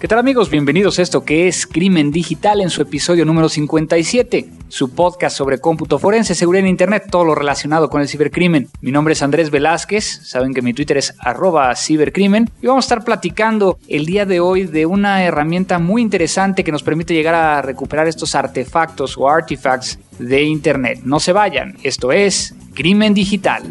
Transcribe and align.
¿Qué 0.00 0.06
tal 0.06 0.20
amigos? 0.20 0.48
Bienvenidos 0.48 1.00
a 1.00 1.02
esto 1.02 1.24
que 1.24 1.48
es 1.48 1.66
Crimen 1.66 2.12
Digital 2.12 2.60
en 2.60 2.70
su 2.70 2.80
episodio 2.82 3.24
número 3.24 3.48
57, 3.48 4.48
su 4.68 4.94
podcast 4.94 5.36
sobre 5.36 5.58
cómputo 5.58 5.98
forense, 5.98 6.36
seguridad 6.36 6.66
en 6.66 6.70
Internet, 6.70 7.08
todo 7.10 7.24
lo 7.24 7.34
relacionado 7.34 7.90
con 7.90 8.00
el 8.00 8.06
cibercrimen. 8.06 8.68
Mi 8.80 8.92
nombre 8.92 9.14
es 9.14 9.24
Andrés 9.24 9.50
Velázquez, 9.50 10.20
saben 10.22 10.54
que 10.54 10.62
mi 10.62 10.72
Twitter 10.72 10.98
es 10.98 11.14
arroba 11.18 11.74
cibercrimen 11.74 12.48
y 12.62 12.68
vamos 12.68 12.84
a 12.84 12.86
estar 12.86 13.04
platicando 13.04 13.80
el 13.88 14.06
día 14.06 14.24
de 14.24 14.38
hoy 14.38 14.66
de 14.66 14.86
una 14.86 15.24
herramienta 15.24 15.80
muy 15.80 16.00
interesante 16.00 16.62
que 16.62 16.70
nos 16.70 16.84
permite 16.84 17.12
llegar 17.12 17.34
a 17.34 17.60
recuperar 17.60 18.06
estos 18.06 18.36
artefactos 18.36 19.18
o 19.18 19.28
artifacts 19.28 19.98
de 20.20 20.44
Internet. 20.44 21.00
No 21.02 21.18
se 21.18 21.32
vayan, 21.32 21.76
esto 21.82 22.12
es 22.12 22.54
Crimen 22.72 23.14
Digital. 23.14 23.64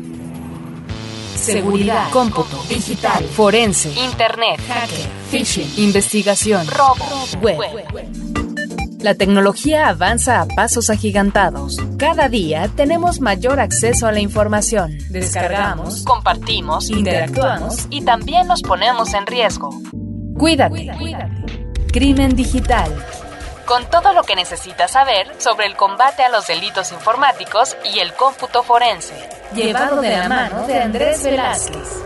Seguridad, 1.38 2.09
cómputo, 2.11 2.63
digital, 2.67 3.23
forense, 3.25 3.91
internet, 3.91 4.59
hacker, 4.67 5.05
phishing, 5.29 5.71
investigación, 5.77 6.67
robo, 6.67 7.05
web. 7.41 7.59
La 8.99 9.13
tecnología 9.13 9.88
avanza 9.88 10.41
a 10.41 10.48
pasos 10.48 10.89
agigantados. 10.89 11.77
Cada 11.98 12.27
día 12.27 12.70
tenemos 12.76 13.21
mayor 13.21 13.59
acceso 13.59 14.07
a 14.07 14.12
la 14.12 14.20
información. 14.20 14.98
Descargamos, 15.09 16.03
compartimos, 16.03 16.89
interactuamos 16.89 17.85
y 17.91 18.01
también 18.01 18.48
nos 18.48 18.63
ponemos 18.63 19.13
en 19.13 19.27
riesgo. 19.27 19.70
Cuídate. 20.38 20.91
Crimen 21.93 22.35
digital. 22.35 22.91
Con 23.67 23.88
todo 23.90 24.12
lo 24.13 24.23
que 24.23 24.35
necesitas 24.35 24.91
saber 24.91 25.27
sobre 25.38 25.67
el 25.67 25.76
combate 25.76 26.23
a 26.23 26.29
los 26.29 26.48
delitos 26.48 26.91
informáticos 26.91 27.77
y 27.93 27.99
el 27.99 28.13
cómputo 28.13 28.63
forense 28.63 29.37
llevado 29.55 30.01
de 30.01 30.09
la 30.09 30.29
mano 30.29 30.67
de 30.67 30.79
Andrés 30.79 31.23
Velázquez. 31.23 32.03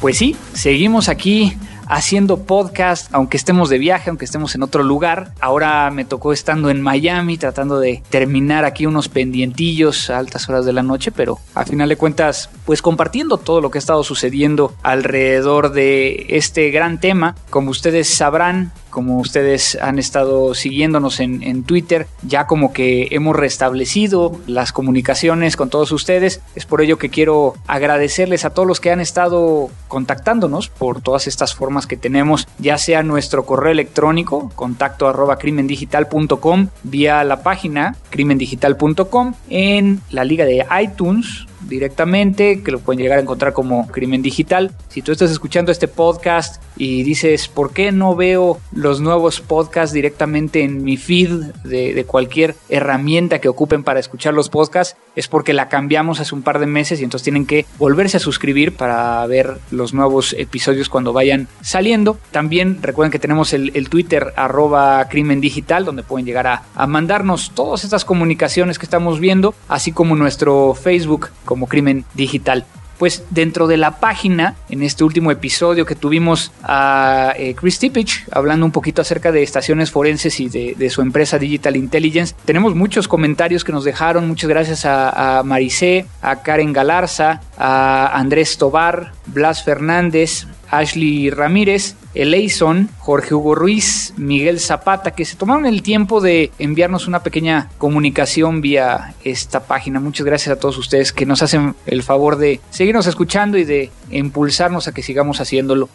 Pues 0.00 0.16
sí, 0.16 0.34
seguimos 0.54 1.08
aquí 1.10 1.58
haciendo 1.90 2.44
podcast, 2.44 3.12
aunque 3.12 3.36
estemos 3.36 3.68
de 3.68 3.76
viaje, 3.76 4.08
aunque 4.08 4.24
estemos 4.24 4.54
en 4.54 4.62
otro 4.62 4.84
lugar. 4.84 5.32
Ahora 5.40 5.90
me 5.90 6.04
tocó 6.04 6.32
estando 6.32 6.70
en 6.70 6.80
Miami, 6.80 7.36
tratando 7.36 7.80
de 7.80 8.02
terminar 8.08 8.64
aquí 8.64 8.86
unos 8.86 9.08
pendientillos 9.08 10.08
a 10.08 10.18
altas 10.18 10.48
horas 10.48 10.64
de 10.64 10.72
la 10.72 10.84
noche, 10.84 11.10
pero 11.10 11.40
a 11.54 11.64
final 11.64 11.88
de 11.88 11.96
cuentas, 11.96 12.48
pues 12.64 12.80
compartiendo 12.80 13.38
todo 13.38 13.60
lo 13.60 13.70
que 13.70 13.78
ha 13.78 13.80
estado 13.80 14.04
sucediendo 14.04 14.72
alrededor 14.82 15.72
de 15.72 16.26
este 16.30 16.70
gran 16.70 17.00
tema. 17.00 17.34
Como 17.50 17.70
ustedes 17.70 18.08
sabrán, 18.08 18.72
como 18.90 19.18
ustedes 19.18 19.78
han 19.80 19.98
estado 19.98 20.54
siguiéndonos 20.54 21.20
en, 21.20 21.62
Twitter, 21.64 22.06
ya 22.22 22.46
como 22.46 22.72
que 22.72 23.08
hemos 23.10 23.36
restablecido 23.36 24.38
las 24.46 24.72
comunicaciones 24.72 25.56
con 25.56 25.70
todos 25.70 25.92
ustedes. 25.92 26.40
Es 26.54 26.66
por 26.66 26.80
ello 26.80 26.98
que 26.98 27.10
quiero 27.10 27.54
agradecerles 27.66 28.44
a 28.44 28.50
todos 28.50 28.66
los 28.66 28.80
que 28.80 28.90
han 28.90 29.00
estado 29.00 29.70
contactándonos 29.88 30.68
por 30.68 31.00
todas 31.00 31.26
estas 31.26 31.54
formas 31.54 31.86
que 31.86 31.96
tenemos, 31.96 32.48
ya 32.58 32.78
sea 32.78 33.02
nuestro 33.02 33.44
correo 33.44 33.72
electrónico, 33.72 34.50
contacto 34.54 35.08
arroba 35.08 35.38
crimendigital.com, 35.38 36.68
vía 36.82 37.24
la 37.24 37.42
página 37.42 37.96
crimendigital.com, 38.10 39.34
en 39.48 40.00
la 40.10 40.24
liga 40.24 40.44
de 40.44 40.66
iTunes, 40.82 41.46
directamente, 41.68 42.62
que 42.62 42.70
lo 42.70 42.80
pueden 42.80 43.02
llegar 43.02 43.18
a 43.18 43.22
encontrar 43.22 43.52
como 43.52 43.86
Crimen 43.88 44.22
Digital. 44.22 44.72
Si 44.88 45.02
tú 45.02 45.12
estás 45.12 45.30
escuchando 45.30 45.72
este 45.72 45.88
podcast 45.88 46.62
y 46.76 47.02
dices, 47.02 47.48
¿por 47.48 47.72
qué 47.72 47.92
no 47.92 48.16
veo 48.16 48.58
los 48.72 49.00
nuevos 49.00 49.40
podcasts 49.40 49.92
directamente 49.92 50.62
en 50.62 50.82
mi 50.82 50.96
feed 50.96 51.30
de, 51.64 52.04
cualquier 52.06 52.56
herramienta 52.68 53.40
que 53.40 53.48
ocupen 53.48 53.84
para 53.84 54.00
escuchar 54.00 54.34
los 54.34 54.48
podcasts? 54.48 54.96
Es 55.16 55.28
porque 55.28 55.52
la 55.52 55.68
cambiamos 55.68 56.20
hace 56.20 56.34
un 56.34 56.42
par 56.42 56.58
de 56.58 56.66
meses 56.66 57.00
y 57.00 57.04
entonces 57.04 57.24
tienen 57.24 57.46
que 57.46 57.66
volverse 57.78 58.16
a 58.16 58.20
suscribir 58.20 58.76
para 58.76 59.26
ver 59.26 59.58
los 59.70 59.92
nuevos 59.92 60.34
episodios 60.38 60.88
cuando 60.88 61.12
vayan 61.12 61.48
saliendo. 61.60 62.18
También 62.30 62.82
recuerden 62.82 63.10
que 63.10 63.18
tenemos 63.18 63.52
el, 63.52 63.72
el 63.74 63.88
Twitter 63.88 64.32
arroba 64.36 65.06
Crimen 65.08 65.40
Digital, 65.40 65.84
donde 65.84 66.02
pueden 66.02 66.26
llegar 66.26 66.46
a, 66.46 66.62
a 66.74 66.86
mandarnos 66.86 67.52
todas 67.54 67.84
estas 67.84 68.04
comunicaciones 68.04 68.78
que 68.78 68.86
estamos 68.86 69.20
viendo, 69.20 69.54
así 69.68 69.92
como 69.92 70.16
nuestro 70.16 70.74
Facebook 70.74 71.28
como 71.50 71.66
crimen 71.66 72.04
digital. 72.14 72.64
Pues 72.96 73.24
dentro 73.30 73.66
de 73.66 73.76
la 73.76 73.98
página, 73.98 74.54
en 74.68 74.84
este 74.84 75.02
último 75.02 75.32
episodio 75.32 75.84
que 75.84 75.96
tuvimos 75.96 76.52
a 76.62 77.32
eh, 77.36 77.56
Chris 77.56 77.80
Tippich 77.80 78.24
hablando 78.30 78.64
un 78.64 78.72
poquito 78.72 79.02
acerca 79.02 79.32
de 79.32 79.42
estaciones 79.42 79.90
forenses 79.90 80.38
y 80.38 80.48
de, 80.48 80.90
su 80.90 81.00
empresa 81.00 81.38
Digital 81.38 81.76
Intelligence, 81.76 82.36
tenemos 82.44 82.76
muchos 82.76 83.08
comentarios 83.08 83.64
que 83.64 83.72
nos 83.72 83.84
dejaron. 83.84 84.28
Muchas 84.28 84.48
gracias 84.48 84.84
a, 84.84 85.38
a 85.38 85.42
Maricé, 85.42 86.06
a 86.22 86.42
Karen 86.42 86.72
Galarza, 86.72 87.40
a 87.58 88.16
Andrés 88.16 88.58
Tobar, 88.58 89.12
Blas 89.26 89.64
Fernández, 89.64 90.46
Ashley 90.70 91.30
Ramírez, 91.30 91.96
Eleison, 92.14 92.88
Jorge 92.98 93.34
Hugo 93.34 93.54
Ruiz, 93.54 94.14
Miguel 94.16 94.60
Zapata, 94.60 95.12
que 95.12 95.24
se 95.24 95.36
tomaron 95.36 95.66
el 95.66 95.82
tiempo 95.82 96.20
de 96.20 96.52
enviarnos 96.58 97.06
una 97.06 97.22
pequeña 97.22 97.68
comunicación 97.78 98.60
vía 98.60 99.14
esta 99.24 99.60
página. 99.60 100.00
Muchas 100.00 100.26
gracias 100.26 100.56
a 100.56 100.60
todos 100.60 100.78
ustedes 100.78 101.12
que 101.12 101.26
nos 101.26 101.42
hacen 101.42 101.74
el 101.86 102.02
favor 102.02 102.36
de 102.36 102.60
seguirnos 102.70 103.06
escuchando 103.06 103.58
y 103.58 103.64
de 103.64 103.90
impulsarnos 104.10 104.88
a 104.88 104.92
que 104.92 105.02
sigamos 105.02 105.40
haciéndolo. 105.40 105.88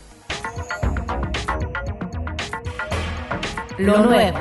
Lo 3.77 3.97
nuevo. 3.97 4.39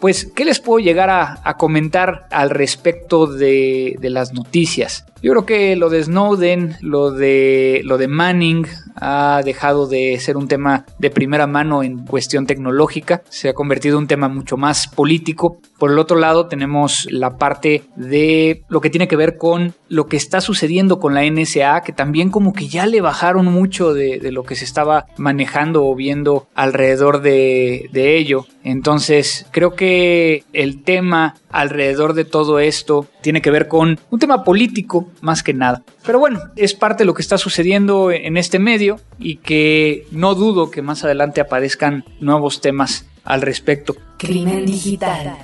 Pues, 0.00 0.30
¿qué 0.34 0.44
les 0.44 0.60
puedo 0.60 0.78
llegar 0.78 1.10
a, 1.10 1.56
comentar 1.58 2.26
al 2.30 2.50
respecto 2.50 3.26
de, 3.26 3.96
las 4.00 4.32
noticias? 4.32 5.04
Yo 5.20 5.32
creo 5.32 5.46
que 5.46 5.74
lo 5.74 5.90
de 5.90 6.04
Snowden, 6.04 6.76
lo 6.80 7.10
de, 7.10 7.80
lo 7.84 7.98
de 7.98 8.06
Manning, 8.06 8.66
ha 8.94 9.42
dejado 9.44 9.88
de 9.88 10.18
ser 10.20 10.36
un 10.36 10.46
tema 10.46 10.86
de 10.98 11.10
primera 11.10 11.46
mano 11.46 11.82
en 11.82 12.04
cuestión 12.06 12.46
tecnológica, 12.46 13.22
se 13.28 13.48
ha 13.48 13.54
convertido 13.54 13.96
en 13.96 14.02
un 14.02 14.08
tema 14.08 14.28
mucho 14.28 14.56
más 14.56 14.86
político. 14.86 15.60
Por 15.78 15.90
el 15.90 15.98
otro 15.98 16.18
lado, 16.18 16.46
tenemos 16.46 17.08
la 17.10 17.36
parte 17.36 17.82
de 17.96 18.62
lo 18.68 18.80
que 18.80 18.90
tiene 18.90 19.08
que 19.08 19.16
ver 19.16 19.36
con 19.36 19.74
lo 19.88 20.06
que 20.06 20.16
está 20.16 20.40
sucediendo 20.40 21.00
con 21.00 21.14
la 21.14 21.24
NSA, 21.24 21.82
que 21.82 21.92
también 21.92 22.30
como 22.30 22.52
que 22.52 22.68
ya 22.68 22.86
le 22.86 23.00
bajaron 23.00 23.46
mucho 23.46 23.94
de, 23.94 24.20
lo 24.30 24.44
que 24.44 24.56
se 24.56 24.64
estaba 24.64 25.06
manejando 25.16 25.86
o 25.86 25.94
viendo 25.94 26.46
alrededor 26.54 27.22
de, 27.22 27.88
de 27.92 28.18
ello. 28.18 28.46
Entonces, 28.62 29.46
creo 29.50 29.74
que 29.74 30.44
el 30.52 30.82
tema 30.82 31.36
alrededor 31.50 32.12
de 32.14 32.24
todo 32.24 32.58
esto 32.60 33.06
tiene 33.22 33.40
que 33.40 33.50
ver 33.50 33.68
con 33.68 33.98
un 34.10 34.18
tema 34.18 34.44
político 34.44 35.07
más 35.20 35.42
que 35.42 35.54
nada. 35.54 35.82
Pero 36.04 36.18
bueno, 36.18 36.40
es 36.56 36.74
parte 36.74 37.02
de 37.02 37.06
lo 37.06 37.14
que 37.14 37.22
está 37.22 37.38
sucediendo 37.38 38.10
en 38.10 38.36
este 38.36 38.58
medio 38.58 39.00
y 39.18 39.36
que 39.36 40.06
no 40.10 40.34
dudo 40.34 40.70
que 40.70 40.82
más 40.82 41.04
adelante 41.04 41.40
aparezcan 41.40 42.04
nuevos 42.20 42.60
temas 42.60 43.06
al 43.24 43.42
respecto. 43.42 43.94
Crimen 44.18 44.66
digital. 44.66 45.36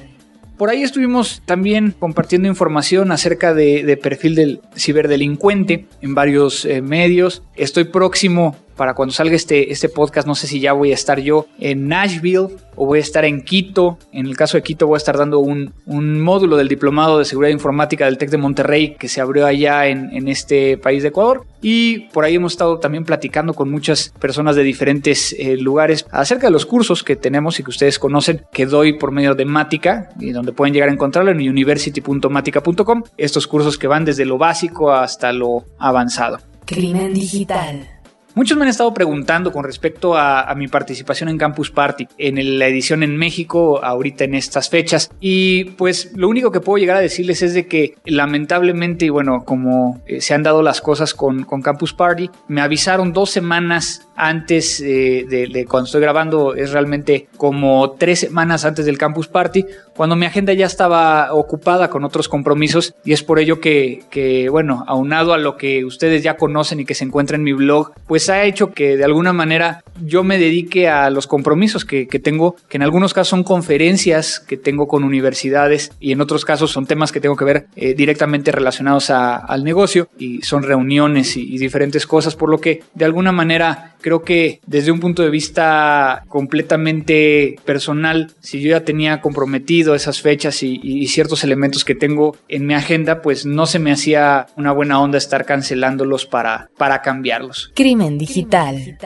Por 0.56 0.70
ahí 0.70 0.84
estuvimos 0.84 1.42
también 1.44 1.94
compartiendo 1.98 2.46
información 2.46 3.10
acerca 3.10 3.54
de, 3.54 3.82
de 3.82 3.96
perfil 3.96 4.36
del 4.36 4.60
ciberdelincuente 4.76 5.86
en 6.00 6.14
varios 6.14 6.64
eh, 6.64 6.80
medios. 6.80 7.42
Estoy 7.56 7.84
próximo 7.84 8.56
para 8.76 8.94
cuando 8.94 9.12
salga 9.12 9.34
este, 9.36 9.72
este 9.72 9.88
podcast, 9.88 10.26
no 10.26 10.34
sé 10.34 10.46
si 10.46 10.60
ya 10.60 10.72
voy 10.72 10.90
a 10.90 10.94
estar 10.94 11.20
yo 11.20 11.46
en 11.58 11.88
Nashville 11.88 12.48
o 12.76 12.86
voy 12.86 12.98
a 12.98 13.02
estar 13.02 13.24
en 13.24 13.42
Quito. 13.42 13.98
En 14.12 14.26
el 14.26 14.36
caso 14.36 14.56
de 14.56 14.62
Quito 14.62 14.86
voy 14.86 14.96
a 14.96 14.98
estar 14.98 15.16
dando 15.16 15.38
un, 15.38 15.72
un 15.86 16.20
módulo 16.20 16.56
del 16.56 16.68
Diplomado 16.68 17.18
de 17.18 17.24
Seguridad 17.24 17.52
Informática 17.52 18.04
del 18.06 18.18
TEC 18.18 18.30
de 18.30 18.36
Monterrey 18.38 18.96
que 18.98 19.08
se 19.08 19.20
abrió 19.20 19.46
allá 19.46 19.86
en, 19.86 20.10
en, 20.12 20.28
este 20.28 20.76
país 20.78 21.02
de 21.02 21.10
Ecuador. 21.10 21.44
Y 21.62 22.00
por 22.10 22.24
ahí 22.24 22.34
hemos 22.34 22.52
estado 22.52 22.78
también 22.78 23.04
platicando 23.04 23.54
con 23.54 23.70
muchas 23.70 24.12
personas 24.18 24.56
de 24.56 24.62
diferentes 24.62 25.34
eh, 25.38 25.56
lugares 25.56 26.06
acerca 26.10 26.48
de 26.48 26.50
los 26.50 26.66
cursos 26.66 27.02
que 27.02 27.16
tenemos 27.16 27.58
y 27.58 27.62
que 27.62 27.70
ustedes 27.70 27.98
conocen 27.98 28.42
que 28.52 28.66
doy 28.66 28.98
por 28.98 29.12
medio 29.12 29.34
de 29.34 29.44
Mática 29.44 30.10
y 30.18 30.32
donde 30.32 30.52
pueden 30.52 30.74
llegar 30.74 30.88
a 30.88 30.92
encontrarlo 30.92 31.30
en 31.30 31.38
university.matica.com. 31.38 33.04
Estos 33.16 33.46
cursos 33.46 33.78
que 33.78 33.86
van 33.86 34.04
desde 34.04 34.24
lo 34.24 34.38
básico 34.38 34.92
hasta 34.92 35.32
lo 35.32 35.64
avanzado. 35.78 36.38
Crimen 36.66 37.14
digital. 37.14 37.93
Muchos 38.36 38.58
me 38.58 38.64
han 38.64 38.68
estado 38.68 38.92
preguntando 38.92 39.52
con 39.52 39.62
respecto 39.62 40.16
a, 40.16 40.52
mi 40.56 40.66
participación 40.66 41.28
en 41.28 41.38
Campus 41.38 41.70
Party, 41.70 42.08
en 42.18 42.58
la 42.58 42.66
edición 42.66 43.04
en 43.04 43.16
México, 43.16 43.80
ahorita 43.82 44.24
en 44.24 44.34
estas 44.34 44.68
fechas. 44.68 45.10
Y 45.20 45.64
pues 45.76 46.10
lo 46.16 46.28
único 46.28 46.50
que 46.50 46.60
puedo 46.60 46.78
llegar 46.78 46.96
a 46.96 47.00
decirles 47.00 47.42
es 47.42 47.54
de 47.54 47.68
que 47.68 47.94
lamentablemente, 48.04 49.04
y 49.04 49.08
bueno, 49.08 49.44
como 49.44 50.02
eh, 50.06 50.20
se 50.20 50.34
han 50.34 50.42
dado 50.42 50.62
las 50.62 50.80
cosas 50.80 51.14
con, 51.14 51.44
con, 51.44 51.62
Campus 51.62 51.92
Party, 51.92 52.28
me 52.48 52.60
avisaron 52.60 53.12
dos 53.12 53.30
semanas 53.30 54.08
antes 54.16 54.80
eh, 54.80 55.24
de, 55.28 55.46
de, 55.46 55.64
cuando 55.64 55.86
estoy 55.86 56.00
grabando, 56.00 56.54
es 56.54 56.72
realmente 56.72 57.28
como 57.36 57.92
tres 57.92 58.20
semanas 58.20 58.64
antes 58.64 58.84
del 58.84 58.98
Campus 58.98 59.28
Party, 59.28 59.64
cuando 59.96 60.16
mi 60.16 60.26
agenda 60.26 60.52
ya 60.52 60.66
estaba 60.66 61.32
ocupada 61.32 61.88
con 61.88 62.04
otros 62.04 62.28
compromisos 62.28 62.94
y 63.04 63.12
es 63.12 63.22
por 63.22 63.38
ello 63.38 63.60
que, 63.60 64.04
que 64.10 64.48
bueno, 64.48 64.84
aunado 64.86 65.34
a 65.34 65.38
lo 65.38 65.56
que 65.56 65.84
ustedes 65.84 66.22
ya 66.22 66.36
conocen 66.36 66.80
y 66.80 66.84
que 66.84 66.94
se 66.94 67.04
encuentra 67.04 67.36
en 67.36 67.44
mi 67.44 67.52
blog, 67.52 67.92
pues 68.06 68.23
pues 68.24 68.38
ha 68.38 68.44
hecho 68.44 68.72
que 68.72 68.96
de 68.96 69.04
alguna 69.04 69.34
manera 69.34 69.84
yo 70.02 70.24
me 70.24 70.38
dedique 70.38 70.88
a 70.88 71.10
los 71.10 71.26
compromisos 71.26 71.84
que, 71.84 72.06
tengo, 72.06 72.56
que 72.70 72.78
en 72.78 72.82
algunos 72.82 73.12
casos 73.12 73.28
son 73.28 73.44
conferencias 73.44 74.40
que 74.40 74.56
tengo 74.56 74.88
con 74.88 75.04
universidades 75.04 75.92
y 76.00 76.12
en 76.12 76.22
otros 76.22 76.46
casos 76.46 76.70
son 76.70 76.86
temas 76.86 77.12
que 77.12 77.20
tengo 77.20 77.36
que 77.36 77.44
ver 77.44 77.66
eh, 77.76 77.92
directamente 77.92 78.50
relacionados 78.50 79.10
al 79.10 79.62
negocio 79.62 80.08
y 80.18 80.40
son 80.40 80.62
reuniones 80.62 81.36
y, 81.36 81.58
diferentes 81.58 82.06
cosas, 82.06 82.34
por 82.34 82.48
lo 82.48 82.58
que 82.62 82.82
de 82.94 83.04
alguna 83.04 83.30
manera 83.30 83.93
creo 84.04 84.22
que 84.22 84.60
desde 84.66 84.92
un 84.92 85.00
punto 85.00 85.22
de 85.22 85.30
vista 85.30 86.24
completamente 86.28 87.56
personal, 87.64 88.32
si 88.40 88.60
yo 88.60 88.68
ya 88.68 88.84
tenía 88.84 89.22
comprometido 89.22 89.94
esas 89.94 90.20
fechas 90.20 90.62
y, 90.62 90.78
y 90.82 91.06
ciertos 91.06 91.42
elementos 91.42 91.86
que 91.86 91.94
tengo 91.94 92.36
en 92.48 92.66
mi 92.66 92.74
agenda, 92.74 93.22
pues 93.22 93.46
no 93.46 93.64
se 93.64 93.78
me 93.78 93.90
hacía 93.92 94.44
una 94.58 94.72
buena 94.72 95.00
onda 95.00 95.16
estar 95.16 95.46
cancelándolos 95.46 96.26
para, 96.26 96.68
para 96.76 97.00
cambiarlos. 97.00 97.72
Crimen 97.74 98.18
digital. 98.18 98.98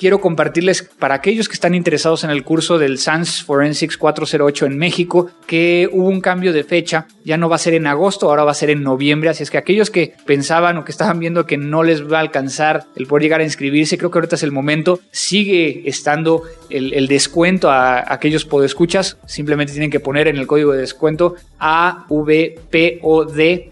Quiero 0.00 0.18
compartirles 0.18 0.82
para 0.82 1.14
aquellos 1.14 1.46
que 1.46 1.52
están 1.52 1.74
interesados 1.74 2.24
en 2.24 2.30
el 2.30 2.42
curso 2.42 2.78
del 2.78 2.96
SANS 2.96 3.42
Forensics 3.44 3.98
408 3.98 4.64
en 4.64 4.78
México 4.78 5.30
que 5.46 5.90
hubo 5.92 6.08
un 6.08 6.22
cambio 6.22 6.54
de 6.54 6.64
fecha, 6.64 7.06
ya 7.22 7.36
no 7.36 7.50
va 7.50 7.56
a 7.56 7.58
ser 7.58 7.74
en 7.74 7.86
agosto, 7.86 8.30
ahora 8.30 8.44
va 8.44 8.52
a 8.52 8.54
ser 8.54 8.70
en 8.70 8.82
noviembre, 8.82 9.28
así 9.28 9.42
es 9.42 9.50
que 9.50 9.58
aquellos 9.58 9.90
que 9.90 10.14
pensaban 10.24 10.78
o 10.78 10.86
que 10.86 10.92
estaban 10.92 11.18
viendo 11.18 11.44
que 11.44 11.58
no 11.58 11.82
les 11.82 12.10
va 12.10 12.16
a 12.16 12.22
alcanzar 12.22 12.86
el 12.96 13.06
poder 13.06 13.24
llegar 13.24 13.40
a 13.42 13.44
inscribirse, 13.44 13.98
creo 13.98 14.10
que 14.10 14.16
ahorita 14.16 14.36
es 14.36 14.42
el 14.42 14.52
momento, 14.52 15.00
sigue 15.10 15.82
estando 15.84 16.44
el, 16.70 17.06
descuento 17.06 17.70
a, 17.70 18.10
aquellos 18.10 18.46
podescuchas, 18.46 19.18
simplemente 19.26 19.74
tienen 19.74 19.90
que 19.90 20.00
poner 20.00 20.28
en 20.28 20.38
el 20.38 20.46
código 20.46 20.72
de 20.72 20.80
descuento 20.80 21.34
AVPOD 21.58 23.34
10 23.34 23.62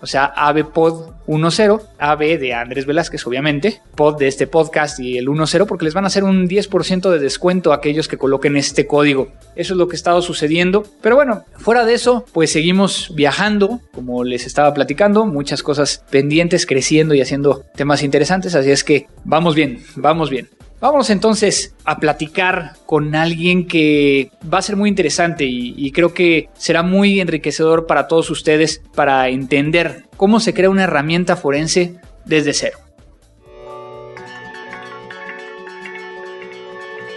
o 0.00 0.06
sea, 0.06 0.24
AVPod 0.24 1.12
10, 1.26 1.70
AB 1.98 2.38
de 2.38 2.54
Andrés 2.54 2.86
Velázquez, 2.86 3.26
obviamente, 3.26 3.80
pod 3.94 4.18
de 4.18 4.28
este 4.28 4.46
podcast 4.46 4.98
y 5.00 5.18
el 5.18 5.26
10, 5.26 5.64
porque 5.66 5.84
les 5.84 5.94
van 5.94 6.04
a 6.04 6.06
hacer 6.06 6.24
un 6.24 6.48
10% 6.48 7.10
de 7.10 7.18
descuento 7.18 7.72
a 7.72 7.76
aquellos 7.76 8.08
que 8.08 8.16
coloquen 8.16 8.56
este 8.56 8.86
código. 8.86 9.28
Eso 9.54 9.74
es 9.74 9.78
lo 9.78 9.88
que 9.88 9.94
ha 9.94 9.96
estado 9.96 10.22
sucediendo. 10.22 10.84
Pero 11.00 11.16
bueno, 11.16 11.44
fuera 11.56 11.84
de 11.84 11.94
eso, 11.94 12.24
pues 12.32 12.52
seguimos 12.52 13.12
viajando, 13.14 13.80
como 13.92 14.24
les 14.24 14.46
estaba 14.46 14.72
platicando, 14.72 15.26
muchas 15.26 15.62
cosas 15.62 16.04
pendientes, 16.10 16.66
creciendo 16.66 17.14
y 17.14 17.20
haciendo 17.20 17.64
temas 17.74 18.02
interesantes, 18.02 18.54
así 18.54 18.70
es 18.70 18.84
que 18.84 19.06
vamos 19.24 19.54
bien, 19.54 19.82
vamos 19.96 20.30
bien. 20.30 20.48
Vamos 20.80 21.10
entonces 21.10 21.74
a 21.84 21.98
platicar 21.98 22.74
con 22.86 23.16
alguien 23.16 23.66
que 23.66 24.30
va 24.52 24.58
a 24.58 24.62
ser 24.62 24.76
muy 24.76 24.88
interesante 24.88 25.44
y, 25.44 25.90
creo 25.90 26.14
que 26.14 26.48
será 26.54 26.84
muy 26.84 27.20
enriquecedor 27.20 27.86
para 27.86 28.06
todos 28.06 28.30
ustedes 28.30 28.80
para 28.94 29.28
entender 29.28 30.04
cómo 30.16 30.38
se 30.38 30.54
crea 30.54 30.70
una 30.70 30.84
herramienta 30.84 31.34
forense 31.34 31.96
desde 32.24 32.52
cero. 32.52 32.78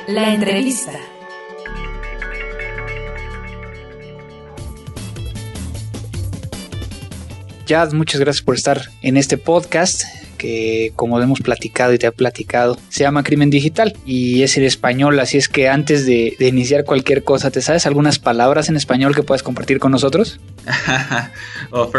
La 0.08 0.34
entrevista. 0.34 0.94
Jazz, 7.68 7.94
muchas 7.94 8.20
gracias 8.20 8.44
por 8.44 8.56
estar 8.56 8.82
en 9.04 9.18
este 9.18 9.38
podcast 9.38 10.04
que 10.42 10.92
como 10.96 11.22
hemos 11.22 11.40
platicado 11.40 11.94
y 11.94 12.00
te 12.00 12.08
ha 12.08 12.12
platicado, 12.12 12.76
se 12.90 13.04
llama 13.04 13.24
Crimen 13.24 13.52
Digital 13.52 13.94
y 14.08 14.42
es 14.42 14.58
en 14.58 14.64
español, 14.64 15.20
así 15.20 15.38
es 15.38 15.48
que 15.48 15.70
antes 15.70 16.08
de, 16.08 16.36
iniciar 16.40 16.84
cualquier 16.84 17.24
cosa, 17.24 17.52
¿te 17.52 17.62
sabes 17.62 17.86
algunas 17.86 18.18
palabras 18.18 18.68
en 18.68 18.76
español 18.76 19.14
que 19.14 19.22
puedas 19.22 19.44
compartir 19.44 19.78
con 19.78 19.92
nosotros? 19.92 20.40
Uh, 21.72 21.90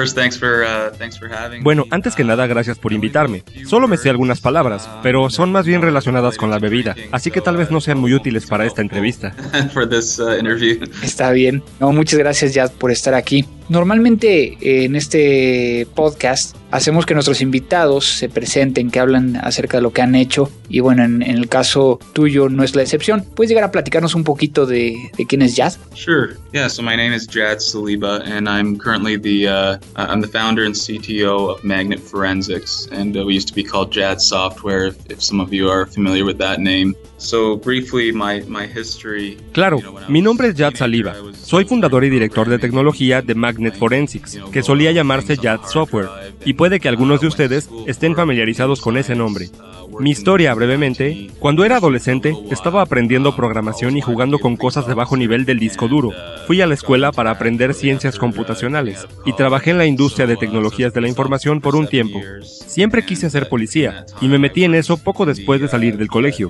bueno, 1.62 1.86
antes 1.90 2.14
que 2.14 2.24
nada, 2.24 2.46
gracias 2.46 2.78
por 2.78 2.92
invitarme. 2.92 3.42
Solo 3.64 3.88
me 3.88 3.96
sé 3.96 4.10
algunas 4.10 4.40
palabras, 4.40 4.86
pero 5.02 5.30
son 5.30 5.50
más 5.50 5.64
bien 5.64 5.80
relacionadas 5.80 6.36
con 6.36 6.50
la 6.50 6.58
bebida, 6.58 6.94
así 7.10 7.30
que 7.30 7.40
tal 7.40 7.56
vez 7.56 7.70
no 7.70 7.80
sean 7.80 7.98
muy 7.98 8.12
útiles 8.12 8.44
para 8.44 8.66
esta 8.66 8.82
entrevista. 8.82 9.34
Uh, 9.74 10.84
Está 11.02 11.30
bien. 11.30 11.62
No, 11.80 11.92
muchas 11.92 12.18
gracias 12.18 12.52
ya 12.52 12.68
por 12.68 12.90
estar 12.90 13.14
aquí. 13.14 13.46
Normalmente 13.68 14.58
en 14.60 14.96
este 14.96 15.86
podcast 15.94 16.56
hacemos 16.70 17.06
que 17.06 17.14
nuestros 17.14 17.40
invitados 17.40 18.06
se 18.06 18.28
presenten, 18.32 18.90
que 18.90 19.00
hablan 19.00 19.36
acerca 19.36 19.78
de 19.78 19.82
lo 19.82 19.92
que 19.92 20.02
han 20.02 20.14
hecho 20.14 20.50
y 20.68 20.80
bueno, 20.80 21.04
en, 21.04 21.22
el 21.22 21.48
caso 21.48 21.98
tuyo 22.12 22.48
no 22.48 22.64
es 22.64 22.74
la 22.74 22.82
excepción. 22.82 23.24
¿Puedes 23.34 23.50
llegar 23.50 23.64
a 23.64 23.70
platicarnos 23.70 24.14
un 24.14 24.24
poquito 24.24 24.66
de, 24.66 24.96
de 25.16 25.26
quién 25.26 25.42
es 25.42 25.54
Jad? 25.54 25.74
Sure. 25.94 26.36
Yeah, 26.52 26.68
so 26.68 26.82
my 26.82 26.96
name 26.96 27.12
is 27.12 27.26
Jad 27.26 27.58
Saliba 27.58 28.22
and 28.26 28.48
I'm 28.48 28.78
currently 28.78 29.16
the 29.16 29.48
uh, 29.48 29.78
I'm 29.96 30.20
the 30.20 30.28
founder 30.28 30.64
and 30.64 30.74
CTO 30.74 31.56
of 31.56 31.64
Magnet 31.64 32.00
Forensics 32.00 32.88
and 32.90 33.16
uh, 33.16 33.24
we 33.24 33.34
used 33.34 33.48
to 33.48 33.54
be 33.54 33.62
called 33.62 33.92
Jad 33.92 34.20
Software 34.20 34.86
if, 34.86 35.10
if 35.10 35.22
some 35.22 35.40
of 35.40 35.52
you 35.52 35.68
are 35.68 35.86
familiar 35.86 36.24
with 36.24 36.38
that 36.38 36.60
name. 36.60 36.94
So 37.22 37.56
briefly 37.56 38.12
my 38.12 38.42
my 38.48 38.66
history 38.66 39.38
Claro, 39.52 39.78
mi 40.08 40.20
nombre 40.20 40.48
es 40.48 40.56
Jad 40.56 40.74
Saliba. 40.74 41.14
Soy 41.40 41.64
fundador 41.64 42.04
y 42.04 42.10
director 42.10 42.48
de 42.48 42.58
tecnología 42.58 43.22
de 43.22 43.36
Magnet 43.36 43.76
Forensics, 43.76 44.40
que 44.52 44.62
solía 44.64 44.90
llamarse 44.90 45.36
Jad 45.36 45.60
Software, 45.68 46.08
y 46.44 46.54
puede 46.54 46.80
que 46.80 46.88
algunos 46.88 47.20
de 47.20 47.28
ustedes 47.28 47.68
estén 47.86 48.16
familiarizados 48.16 48.80
con 48.80 48.96
ese 48.96 49.14
nombre. 49.14 49.50
Mi 50.00 50.10
historia, 50.10 50.54
brevemente, 50.54 51.30
cuando 51.38 51.64
era 51.64 51.76
adolescente 51.76 52.34
estaba 52.50 52.82
aprendiendo 52.82 53.36
programación 53.36 53.96
y 53.96 54.00
jugando 54.00 54.38
con 54.38 54.56
cosas 54.56 54.86
de 54.86 54.94
bajo 54.94 55.16
nivel 55.16 55.44
del 55.44 55.58
disco 55.58 55.86
duro. 55.86 56.12
Fui 56.46 56.60
a 56.60 56.66
la 56.66 56.74
escuela 56.74 57.12
para 57.12 57.30
aprender 57.30 57.74
ciencias 57.74 58.18
computacionales 58.18 59.06
y 59.26 59.32
trabajé 59.34 59.70
en 59.70 59.78
la 59.78 59.86
industria 59.86 60.26
de 60.26 60.36
tecnologías 60.36 60.92
de 60.92 61.00
la 61.00 61.08
información 61.08 61.60
por 61.60 61.76
un 61.76 61.86
tiempo. 61.86 62.20
Siempre 62.42 63.04
quise 63.04 63.30
ser 63.30 63.48
policía 63.48 64.06
y 64.20 64.28
me 64.28 64.38
metí 64.38 64.64
en 64.64 64.74
eso 64.74 64.96
poco 64.96 65.26
después 65.26 65.60
de 65.60 65.68
salir 65.68 65.96
del 65.98 66.08
colegio. 66.08 66.48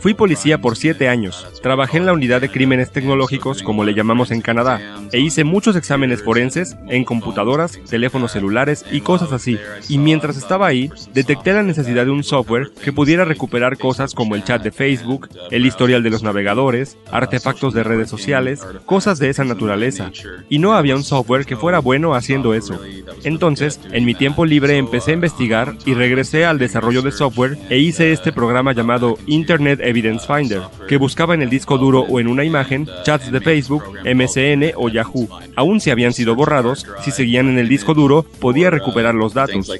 Fui 0.00 0.14
policía 0.14 0.58
por 0.58 0.76
siete 0.76 1.08
años, 1.08 1.46
trabajé 1.62 1.98
en 1.98 2.06
la 2.06 2.12
unidad 2.12 2.40
de 2.40 2.50
crímenes 2.50 2.90
tecnológicos 2.90 3.62
como 3.62 3.84
le 3.84 3.94
llamamos 3.94 4.30
en 4.30 4.40
Canadá 4.40 4.80
e 5.12 5.20
hice 5.20 5.44
muchos 5.44 5.76
exámenes 5.76 6.22
forenses 6.22 6.76
en 6.88 7.04
computadoras, 7.04 7.78
teléfonos 7.88 8.32
celulares 8.32 8.84
y 8.90 9.00
cosas 9.00 9.32
así. 9.32 9.58
Y 9.88 9.98
mientras 9.98 10.36
estaba 10.36 10.66
ahí, 10.66 10.90
detecté 11.14 11.52
la 11.52 11.62
necesidad 11.62 12.04
de 12.04 12.10
un 12.10 12.24
software 12.24 12.70
que 12.82 12.89
pudiera 12.92 13.24
recuperar 13.24 13.78
cosas 13.78 14.14
como 14.14 14.34
el 14.34 14.44
chat 14.44 14.62
de 14.62 14.70
Facebook, 14.70 15.28
el 15.50 15.66
historial 15.66 16.02
de 16.02 16.10
los 16.10 16.22
navegadores, 16.22 16.96
artefactos 17.10 17.74
de 17.74 17.84
redes 17.84 18.08
sociales, 18.08 18.60
cosas 18.86 19.18
de 19.18 19.28
esa 19.28 19.44
naturaleza. 19.44 20.10
Y 20.48 20.58
no 20.58 20.74
había 20.74 20.96
un 20.96 21.04
software 21.04 21.46
que 21.46 21.56
fuera 21.56 21.78
bueno 21.78 22.14
haciendo 22.14 22.54
eso. 22.54 22.80
Entonces, 23.24 23.80
en 23.92 24.04
mi 24.04 24.14
tiempo 24.14 24.44
libre 24.44 24.76
empecé 24.78 25.12
a 25.12 25.14
investigar 25.14 25.74
y 25.84 25.94
regresé 25.94 26.44
al 26.44 26.58
desarrollo 26.58 27.02
de 27.02 27.12
software 27.12 27.58
e 27.68 27.78
hice 27.78 28.12
este 28.12 28.32
programa 28.32 28.72
llamado 28.72 29.18
Internet 29.26 29.80
Evidence 29.82 30.26
Finder, 30.26 30.62
que 30.88 30.96
buscaba 30.96 31.34
en 31.34 31.42
el 31.42 31.50
disco 31.50 31.78
duro 31.78 32.00
o 32.00 32.20
en 32.20 32.28
una 32.28 32.44
imagen 32.44 32.88
chats 33.04 33.30
de 33.30 33.40
Facebook, 33.40 33.84
MSN 34.04 34.72
o 34.76 34.88
Yahoo. 34.88 35.28
Aún 35.56 35.80
si 35.80 35.90
habían 35.90 36.12
sido 36.12 36.34
borrados, 36.34 36.86
si 37.02 37.10
seguían 37.10 37.48
en 37.48 37.58
el 37.58 37.68
disco 37.68 37.94
duro, 37.94 38.24
podía 38.40 38.70
recuperar 38.70 39.14
los 39.14 39.34
datos. 39.34 39.70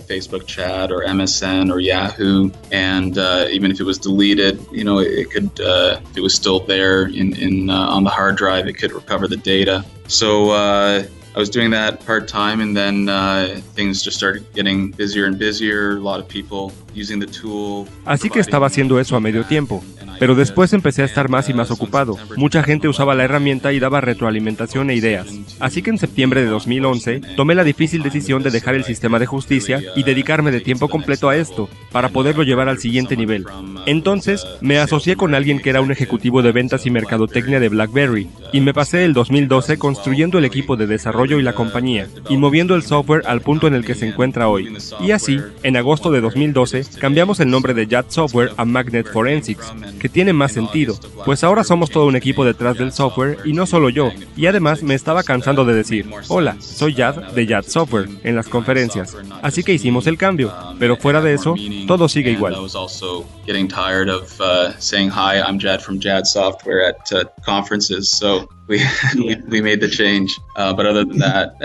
And 2.91 3.19
uh, 3.19 3.47
even 3.51 3.71
if 3.71 3.79
it 3.81 3.85
was 3.85 3.99
deleted, 3.99 4.67
you 4.73 4.85
know, 4.85 4.99
it, 4.99 5.31
could 5.31 5.51
uh, 5.61 6.01
if 6.11 6.17
it 6.17 6.21
was 6.21 6.35
still 6.35 6.61
there 6.61 7.07
in, 7.07 7.37
in 7.37 7.71
uh, 7.71 7.97
on 7.97 8.03
the 8.05 8.11
hard 8.11 8.37
drive, 8.37 8.67
it 8.67 8.75
could 8.75 8.93
recover 8.93 9.29
the 9.29 9.37
data. 9.37 9.85
So 10.09 10.51
uh, 10.51 11.05
I 11.35 11.39
was 11.39 11.51
doing 11.51 11.71
that 11.71 12.05
part 12.05 12.27
time, 12.27 12.61
and 12.61 12.77
then 12.77 13.09
uh, 13.09 13.61
things 13.75 14.03
just 14.03 14.17
started 14.17 14.53
getting 14.55 14.91
busier 14.91 15.27
and 15.27 15.39
busier. 15.39 15.97
A 15.97 16.01
lot 16.01 16.19
of 16.19 16.27
people. 16.27 16.73
Así 18.05 18.31
que 18.31 18.41
estaba 18.41 18.67
haciendo 18.67 19.01
eso 19.01 19.17
a 19.17 19.21
medio 19.21 19.45
tiempo. 19.45 19.83
Pero 20.19 20.35
después 20.35 20.75
empecé 20.75 21.01
a 21.01 21.07
estar 21.07 21.31
más 21.31 21.49
y 21.49 21.55
más 21.55 21.71
ocupado. 21.71 22.17
Mucha 22.37 22.63
gente 22.63 22.89
usaba 22.89 23.15
la 23.15 23.25
herramienta 23.25 23.73
y 23.73 23.81
daba 23.81 24.03
retroalimentación 24.03 24.91
e 24.91 24.95
ideas. 24.95 25.27
Así 25.61 25.81
que 25.81 25.89
en 25.89 25.99
septiembre 25.99 26.43
de 26.43 26.49
2011 26.49 27.23
tomé 27.37 27.55
la 27.55 27.65
difícil 27.65 28.03
decisión 28.03 28.43
de 28.43 28.51
dejar 28.51 28.75
el 28.75 28.85
sistema 28.85 29.19
de 29.19 29.25
justicia 29.25 29.81
y 29.97 30.03
dedicarme 30.03 30.51
de 30.51 30.61
tiempo 30.61 30.89
completo 30.89 31.31
a 31.31 31.37
esto, 31.37 31.71
para 31.91 32.11
poderlo 32.11 32.43
llevar 32.43 32.69
al 32.69 32.79
siguiente 32.79 33.17
nivel. 33.17 33.47
Entonces 33.87 34.47
me 34.61 34.79
asocié 34.79 35.17
con 35.17 35.35
alguien 35.35 35.59
que 35.59 35.71
era 35.71 35.81
un 35.81 35.91
ejecutivo 35.91 36.43
de 36.43 36.53
ventas 36.53 36.85
y 36.85 36.91
mercadotecnia 36.91 37.59
de 37.59 37.71
BlackBerry, 37.71 38.29
y 38.53 38.61
me 38.61 38.75
pasé 38.75 39.05
el 39.05 39.15
2012 39.15 39.79
construyendo 39.79 40.39
el 40.39 40.45
equipo 40.45 40.77
de 40.77 40.87
desarrollo 40.87 41.39
y 41.39 41.43
la 41.43 41.55
compañía, 41.55 42.09
y 42.29 42.37
moviendo 42.37 42.75
el 42.75 42.83
software 42.83 43.23
al 43.27 43.41
punto 43.41 43.67
en 43.67 43.75
el 43.75 43.87
que 43.87 43.95
se 43.95 44.07
encuentra 44.07 44.49
hoy. 44.49 44.77
Y 45.01 45.13
así, 45.13 45.41
en 45.63 45.77
agosto 45.79 46.11
de 46.11 46.21
2012, 46.21 46.80
cambiamos 46.89 47.41
el 47.41 47.51
nombre 47.51 47.75
de 47.75 47.87
JAT 47.87 48.11
Software 48.11 48.53
a 48.57 48.65
Magnet 48.65 49.11
Forensics, 49.13 49.73
que 49.99 50.09
tiene 50.09 50.33
más 50.33 50.53
sentido, 50.53 50.99
pues 51.25 51.45
ahora 51.45 51.65
somos 51.65 51.91
todo 51.91 52.07
un 52.07 52.17
equipo 52.17 52.45
detrás 52.45 52.79
del 52.79 52.93
software 52.93 53.39
y 53.45 53.53
no 53.53 53.67
solo 53.67 53.91
yo, 53.91 54.11
y 54.37 54.47
además 54.47 54.83
me 54.83 54.95
estaba 54.95 55.23
cansando 55.23 55.65
de 55.65 55.75
decir, 55.75 56.09
hola, 56.29 56.57
soy 56.61 56.95
Jad 56.95 57.33
de 57.33 57.47
Jad 57.47 57.65
Software 57.65 58.09
en 58.23 58.37
las 58.37 58.49
conferencias, 58.49 59.17
así 59.43 59.63
que 59.63 59.73
hicimos 59.73 60.07
el 60.07 60.19
cambio, 60.19 60.53
pero 60.79 60.97
fuera 60.97 61.21
de 61.21 61.35
eso, 61.35 61.55
todo 61.87 62.09
sigue 62.09 62.31
igual. 62.31 62.57
we, 68.71 69.37
we 69.49 69.61
made 69.61 69.81
the 69.81 69.89
change. 69.89 70.39
Uh, 70.57 70.73
but 70.73 70.87
other 70.87 71.05
than 71.05 71.19
that, 71.19 71.55
uh, 71.61 71.65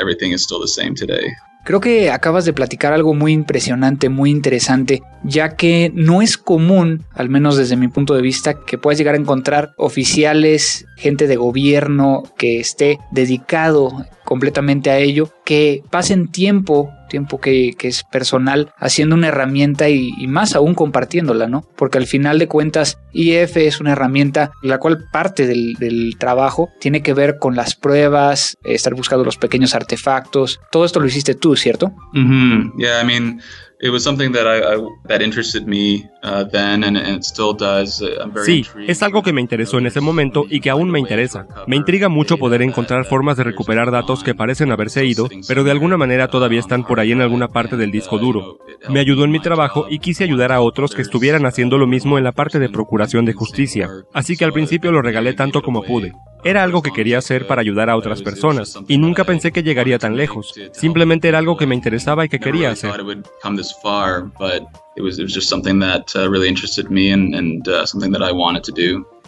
everything 0.00 0.32
is 0.32 0.42
still 0.42 0.60
the 0.60 0.68
same 0.68 0.94
today. 0.94 1.30
Creo 1.64 1.80
que 1.80 2.10
acabas 2.10 2.44
de 2.44 2.52
platicar 2.52 2.92
algo 2.92 3.14
muy 3.14 3.32
impresionante, 3.32 4.08
muy 4.08 4.30
interesante, 4.30 5.02
ya 5.22 5.54
que 5.54 5.92
no 5.94 6.20
es 6.20 6.36
común, 6.36 7.04
al 7.14 7.28
menos 7.28 7.56
desde 7.56 7.76
mi 7.76 7.86
punto 7.86 8.14
de 8.14 8.22
vista, 8.22 8.54
que 8.66 8.78
puedas 8.78 8.98
llegar 8.98 9.14
a 9.14 9.18
encontrar 9.18 9.72
oficiales, 9.76 10.86
gente 10.96 11.28
de 11.28 11.36
gobierno 11.36 12.24
que 12.36 12.58
esté 12.58 12.98
dedicado 13.12 14.06
completamente 14.32 14.88
a 14.88 14.96
ello, 14.96 15.28
que 15.44 15.82
pasen 15.90 16.28
tiempo, 16.28 16.90
tiempo 17.10 17.38
que, 17.38 17.76
es 17.82 18.02
personal, 18.04 18.72
haciendo 18.78 19.14
una 19.14 19.28
herramienta 19.28 19.90
y, 19.90 20.10
más 20.26 20.54
aún 20.54 20.72
compartiéndola, 20.74 21.48
¿no? 21.48 21.66
Porque 21.76 21.98
al 21.98 22.06
final 22.06 22.38
de 22.38 22.48
cuentas, 22.48 22.98
IF 23.12 23.58
es 23.58 23.78
una 23.78 23.92
herramienta 23.92 24.52
la 24.62 24.78
cual 24.78 25.04
parte 25.12 25.46
del, 25.46 26.16
trabajo 26.18 26.70
tiene 26.80 27.02
que 27.02 27.12
ver 27.12 27.36
con 27.38 27.56
las 27.56 27.74
pruebas, 27.74 28.56
estar 28.64 28.94
buscando 28.94 29.22
los 29.22 29.36
pequeños 29.36 29.74
artefactos. 29.74 30.58
Todo 30.70 30.86
esto 30.86 30.98
lo 30.98 31.06
hiciste 31.06 31.34
tú, 31.34 31.54
¿cierto? 31.54 31.92
Mm 32.14 32.78
Yeah, 32.78 33.02
I 33.02 33.04
mean, 33.04 33.42
Sí, 38.44 38.64
es 38.86 39.02
algo 39.02 39.24
que 39.24 39.32
me 39.32 39.40
interesó 39.40 39.78
en 39.78 39.86
ese 39.86 40.00
momento 40.00 40.44
y 40.48 40.60
que 40.60 40.70
aún 40.70 40.88
me 40.88 41.00
interesa. 41.00 41.48
Me 41.66 41.74
intriga 41.74 42.08
mucho 42.08 42.38
poder 42.38 42.62
encontrar 42.62 43.04
formas 43.04 43.36
de 43.36 43.42
recuperar 43.42 43.90
datos 43.90 44.22
que 44.22 44.36
parecen 44.36 44.70
haberse 44.70 45.04
ido, 45.04 45.28
pero 45.48 45.64
de 45.64 45.72
alguna 45.72 45.96
manera 45.96 46.28
todavía 46.28 46.60
están 46.60 46.84
por 46.84 47.00
ahí 47.00 47.10
en 47.10 47.22
alguna 47.22 47.48
parte 47.48 47.76
del 47.76 47.90
disco 47.90 48.18
duro. 48.18 48.58
Me 48.88 49.00
ayudó 49.00 49.24
en 49.24 49.32
mi 49.32 49.40
trabajo 49.40 49.86
y 49.90 49.98
quise 49.98 50.22
ayudar 50.22 50.52
a 50.52 50.60
otros 50.60 50.94
que 50.94 51.02
estuvieran 51.02 51.44
haciendo 51.44 51.76
lo 51.76 51.88
mismo 51.88 52.18
en 52.18 52.24
la 52.24 52.32
parte 52.32 52.60
de 52.60 52.68
procuración 52.68 53.24
de 53.24 53.32
justicia, 53.32 53.90
así 54.14 54.36
que 54.36 54.44
al 54.44 54.52
principio 54.52 54.92
lo 54.92 55.02
regalé 55.02 55.32
tanto 55.34 55.60
como 55.60 55.82
pude. 55.82 56.12
Era 56.44 56.64
algo 56.64 56.82
que 56.82 56.90
quería 56.90 57.18
hacer 57.18 57.46
para 57.46 57.60
ayudar 57.60 57.88
a 57.88 57.96
otras 57.96 58.20
personas, 58.22 58.76
y 58.88 58.98
nunca 58.98 59.24
pensé 59.24 59.52
que 59.52 59.62
llegaría 59.62 59.98
tan 59.98 60.16
lejos. 60.16 60.52
Simplemente 60.72 61.28
era 61.28 61.38
algo 61.38 61.56
que 61.56 61.66
me 61.66 61.74
interesaba 61.74 62.24
y 62.24 62.28
que 62.28 62.40
quería 62.40 62.70
hacer. 62.70 62.90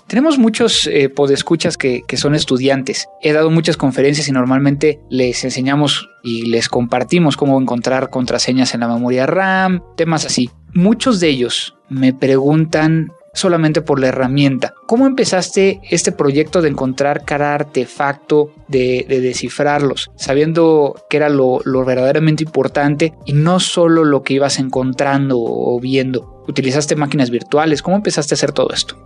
Tenemos 0.06 0.38
muchos 0.38 0.86
eh, 0.86 1.08
podescuchas 1.08 1.78
que, 1.78 2.02
que 2.06 2.16
son 2.16 2.34
estudiantes. 2.34 3.08
He 3.22 3.32
dado 3.32 3.50
muchas 3.50 3.76
conferencias 3.76 4.28
y 4.28 4.32
normalmente 4.32 5.00
les 5.08 5.44
enseñamos 5.44 6.10
y 6.22 6.50
les 6.50 6.68
compartimos 6.68 7.36
cómo 7.36 7.58
encontrar 7.60 8.10
contraseñas 8.10 8.74
en 8.74 8.80
la 8.80 8.88
memoria 8.88 9.24
RAM, 9.26 9.82
temas 9.96 10.26
así. 10.26 10.50
Muchos 10.74 11.20
de 11.20 11.28
ellos 11.28 11.76
me 11.88 12.12
preguntan 12.12 13.12
solamente 13.34 13.82
por 13.82 14.00
la 14.00 14.08
herramienta. 14.08 14.74
¿Cómo 14.86 15.06
empezaste 15.06 15.80
este 15.90 16.12
proyecto 16.12 16.62
de 16.62 16.70
encontrar 16.70 17.24
cada 17.24 17.54
artefacto, 17.54 18.52
de, 18.68 19.04
descifrarlos, 19.08 20.10
sabiendo 20.16 20.94
que 21.10 21.18
era 21.18 21.28
lo, 21.28 21.60
lo 21.64 21.84
verdaderamente 21.84 22.44
importante 22.44 23.12
y 23.26 23.34
no 23.34 23.60
solo 23.60 24.04
lo 24.04 24.22
que 24.22 24.34
ibas 24.34 24.58
encontrando 24.58 25.36
o 25.38 25.78
viendo? 25.80 26.34
¿Utilizaste 26.46 26.94
máquinas 26.94 27.30
virtuales? 27.30 27.80
¿Cómo 27.80 27.96
empezaste 27.96 28.34
a 28.34 28.36
hacer 28.36 28.52
todo 28.52 28.70
esto? 28.70 28.96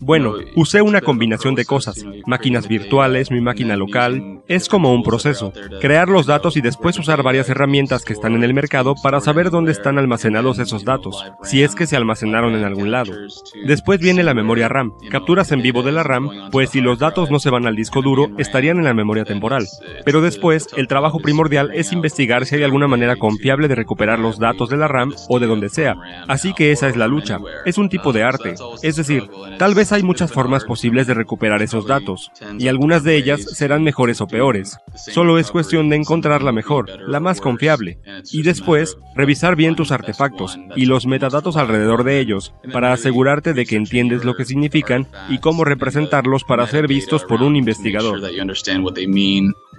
Bueno, 0.00 0.34
usé 0.56 0.80
una 0.80 1.02
combinación 1.02 1.54
de 1.54 1.66
cosas. 1.66 2.02
Máquinas 2.26 2.66
virtuales, 2.66 3.30
mi 3.30 3.42
máquina 3.42 3.76
local. 3.76 4.39
Es 4.50 4.68
como 4.68 4.92
un 4.92 5.04
proceso. 5.04 5.52
Crear 5.80 6.08
los 6.08 6.26
datos 6.26 6.56
y 6.56 6.60
después 6.60 6.98
usar 6.98 7.22
varias 7.22 7.48
herramientas 7.48 8.04
que 8.04 8.12
están 8.12 8.34
en 8.34 8.42
el 8.42 8.52
mercado 8.52 8.96
para 9.00 9.20
saber 9.20 9.48
dónde 9.48 9.70
están 9.70 9.96
almacenados 9.96 10.58
esos 10.58 10.84
datos, 10.84 11.24
si 11.44 11.62
es 11.62 11.76
que 11.76 11.86
se 11.86 11.96
almacenaron 11.96 12.56
en 12.56 12.64
algún 12.64 12.90
lado. 12.90 13.12
Después 13.64 14.00
viene 14.00 14.24
la 14.24 14.34
memoria 14.34 14.68
RAM. 14.68 14.92
Capturas 15.08 15.52
en 15.52 15.62
vivo 15.62 15.84
de 15.84 15.92
la 15.92 16.02
RAM, 16.02 16.50
pues 16.50 16.70
si 16.70 16.80
los 16.80 16.98
datos 16.98 17.30
no 17.30 17.38
se 17.38 17.50
van 17.50 17.64
al 17.68 17.76
disco 17.76 18.02
duro, 18.02 18.26
estarían 18.38 18.78
en 18.78 18.84
la 18.84 18.92
memoria 18.92 19.24
temporal. 19.24 19.68
Pero 20.04 20.20
después, 20.20 20.66
el 20.76 20.88
trabajo 20.88 21.20
primordial 21.20 21.70
es 21.72 21.92
investigar 21.92 22.44
si 22.44 22.56
hay 22.56 22.64
alguna 22.64 22.88
manera 22.88 23.14
confiable 23.14 23.68
de 23.68 23.76
recuperar 23.76 24.18
los 24.18 24.40
datos 24.40 24.68
de 24.68 24.78
la 24.78 24.88
RAM 24.88 25.14
o 25.28 25.38
de 25.38 25.46
donde 25.46 25.68
sea. 25.68 25.94
Así 26.26 26.54
que 26.54 26.72
esa 26.72 26.88
es 26.88 26.96
la 26.96 27.06
lucha. 27.06 27.38
Es 27.64 27.78
un 27.78 27.88
tipo 27.88 28.12
de 28.12 28.24
arte. 28.24 28.56
Es 28.82 28.96
decir, 28.96 29.28
tal 29.60 29.76
vez 29.76 29.92
hay 29.92 30.02
muchas 30.02 30.32
formas 30.32 30.64
posibles 30.64 31.06
de 31.06 31.14
recuperar 31.14 31.62
esos 31.62 31.86
datos, 31.86 32.32
y 32.58 32.66
algunas 32.66 33.04
de 33.04 33.14
ellas 33.14 33.42
serán 33.42 33.84
mejores 33.84 34.20
o. 34.20 34.26
Solo 34.94 35.38
es 35.38 35.50
cuestión 35.50 35.88
de 35.88 35.96
encontrar 35.96 36.42
la 36.42 36.52
mejor, 36.52 36.90
la 37.08 37.20
más 37.20 37.40
confiable, 37.40 37.98
y 38.32 38.42
después 38.42 38.96
revisar 39.14 39.56
bien 39.56 39.76
tus 39.76 39.92
artefactos 39.92 40.58
y 40.76 40.86
los 40.86 41.06
metadatos 41.06 41.56
alrededor 41.56 42.04
de 42.04 42.20
ellos 42.20 42.54
para 42.72 42.92
asegurarte 42.92 43.54
de 43.54 43.66
que 43.66 43.76
entiendes 43.76 44.24
lo 44.24 44.34
que 44.34 44.44
significan 44.44 45.06
y 45.28 45.38
cómo 45.38 45.64
representarlos 45.64 46.44
para 46.44 46.66
ser 46.66 46.86
vistos 46.86 47.24
por 47.24 47.42
un 47.42 47.56
investigador. 47.56 48.20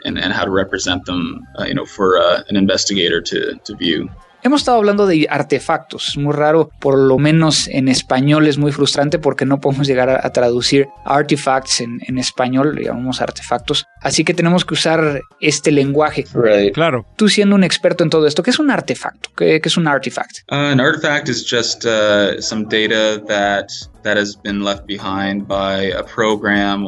and, 0.04 0.18
and 0.18 0.34
how 0.34 0.46
to 0.46 0.52
represent 0.52 1.06
them, 1.06 1.46
you 1.68 1.74
know, 1.74 1.86
for 1.86 2.18
an 2.50 2.56
investigator 2.56 3.22
to, 3.22 3.56
to 3.64 3.76
view. 3.76 4.10
Hemos 4.44 4.62
estado 4.62 4.78
hablando 4.78 5.06
de 5.06 5.28
artefactos, 5.30 6.18
muy 6.18 6.34
raro, 6.34 6.72
por 6.80 6.98
lo 6.98 7.20
menos 7.20 7.68
en 7.68 7.88
español 7.88 8.48
es 8.48 8.58
muy 8.58 8.72
frustrante 8.72 9.20
porque 9.20 9.46
no 9.46 9.60
podemos 9.60 9.86
llegar 9.86 10.10
a, 10.10 10.28
traducir 10.32 10.88
artifacts 11.06 11.82
en, 11.82 12.00
en, 12.08 12.18
español, 12.18 12.76
llamamos 12.84 13.22
artefactos, 13.22 13.86
así 14.02 14.24
que 14.24 14.34
tenemos 14.34 14.66
que 14.66 14.74
usar 14.74 15.22
este 15.40 15.72
lenguaje. 15.72 16.26
Claro. 16.74 17.06
Tú 17.16 17.30
siendo 17.30 17.56
un 17.56 17.64
experto 17.64 18.04
en 18.04 18.10
todo 18.10 18.28
esto, 18.28 18.44
¿qué 18.44 18.50
es 18.50 18.60
un 18.60 18.72
artefacto? 18.72 19.30
¿Qué, 19.36 19.62
qué 19.62 19.70
es 19.70 19.78
un 19.78 19.88
artifact? 19.88 20.40
Uh, 20.52 20.56
an 20.56 20.80
artifact 20.80 21.30
is 21.30 21.46
just 21.50 21.86
uh, 21.86 22.42
some 22.42 22.66
data 22.66 23.24
that 23.28 23.68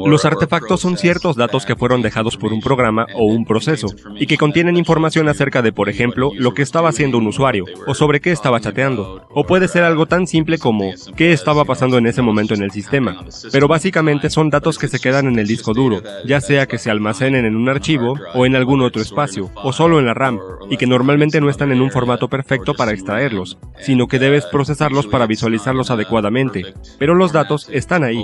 los 0.05 0.25
artefactos 0.25 0.81
son 0.81 0.97
ciertos 0.97 1.35
datos 1.35 1.65
que 1.65 1.75
fueron 1.75 2.01
dejados 2.01 2.37
por 2.37 2.51
un 2.51 2.59
programa 2.59 3.05
o 3.13 3.25
un 3.25 3.45
proceso 3.45 3.87
y 4.15 4.25
que 4.25 4.37
contienen 4.37 4.77
información 4.77 5.29
acerca 5.29 5.61
de, 5.61 5.71
por 5.71 5.89
ejemplo, 5.89 6.31
lo 6.35 6.53
que 6.53 6.63
estaba 6.63 6.89
haciendo 6.89 7.19
un 7.19 7.27
usuario 7.27 7.65
o 7.85 7.93
sobre 7.93 8.19
qué 8.19 8.31
estaba 8.31 8.59
chateando. 8.59 9.27
O 9.29 9.45
puede 9.45 9.67
ser 9.67 9.83
algo 9.83 10.07
tan 10.07 10.25
simple 10.25 10.57
como 10.57 10.91
qué 11.15 11.33
estaba 11.33 11.65
pasando 11.65 11.97
en 11.97 12.07
ese 12.07 12.21
momento 12.21 12.55
en 12.55 12.63
el 12.63 12.71
sistema. 12.71 13.23
Pero 13.51 13.67
básicamente 13.67 14.29
son 14.29 14.49
datos 14.49 14.79
que 14.79 14.87
se 14.87 14.99
quedan 14.99 15.27
en 15.27 15.37
el 15.37 15.47
disco 15.47 15.73
duro, 15.73 16.01
ya 16.25 16.41
sea 16.41 16.65
que 16.65 16.79
se 16.79 16.89
almacenen 17.03 17.45
en 17.45 17.57
un 17.57 17.67
archivo 17.67 18.15
o 18.33 18.45
en 18.45 18.55
algún 18.55 18.81
otro 18.81 19.01
espacio, 19.01 19.51
o 19.55 19.73
solo 19.73 19.99
en 19.99 20.05
la 20.05 20.13
RAM, 20.13 20.39
y 20.69 20.77
que 20.77 20.87
normalmente 20.87 21.41
no 21.41 21.49
están 21.49 21.73
en 21.73 21.81
un 21.81 21.91
formato 21.91 22.29
perfecto 22.29 22.73
para 22.73 22.93
extraerlos, 22.93 23.57
sino 23.81 24.07
que 24.07 24.19
debes 24.19 24.45
procesarlos 24.45 25.07
para 25.07 25.27
visualizarlos 25.27 25.91
adecuadamente 25.91 26.13
pero 26.97 27.15
los 27.15 27.31
datos 27.31 27.67
están 27.71 28.03
ahí. 28.03 28.23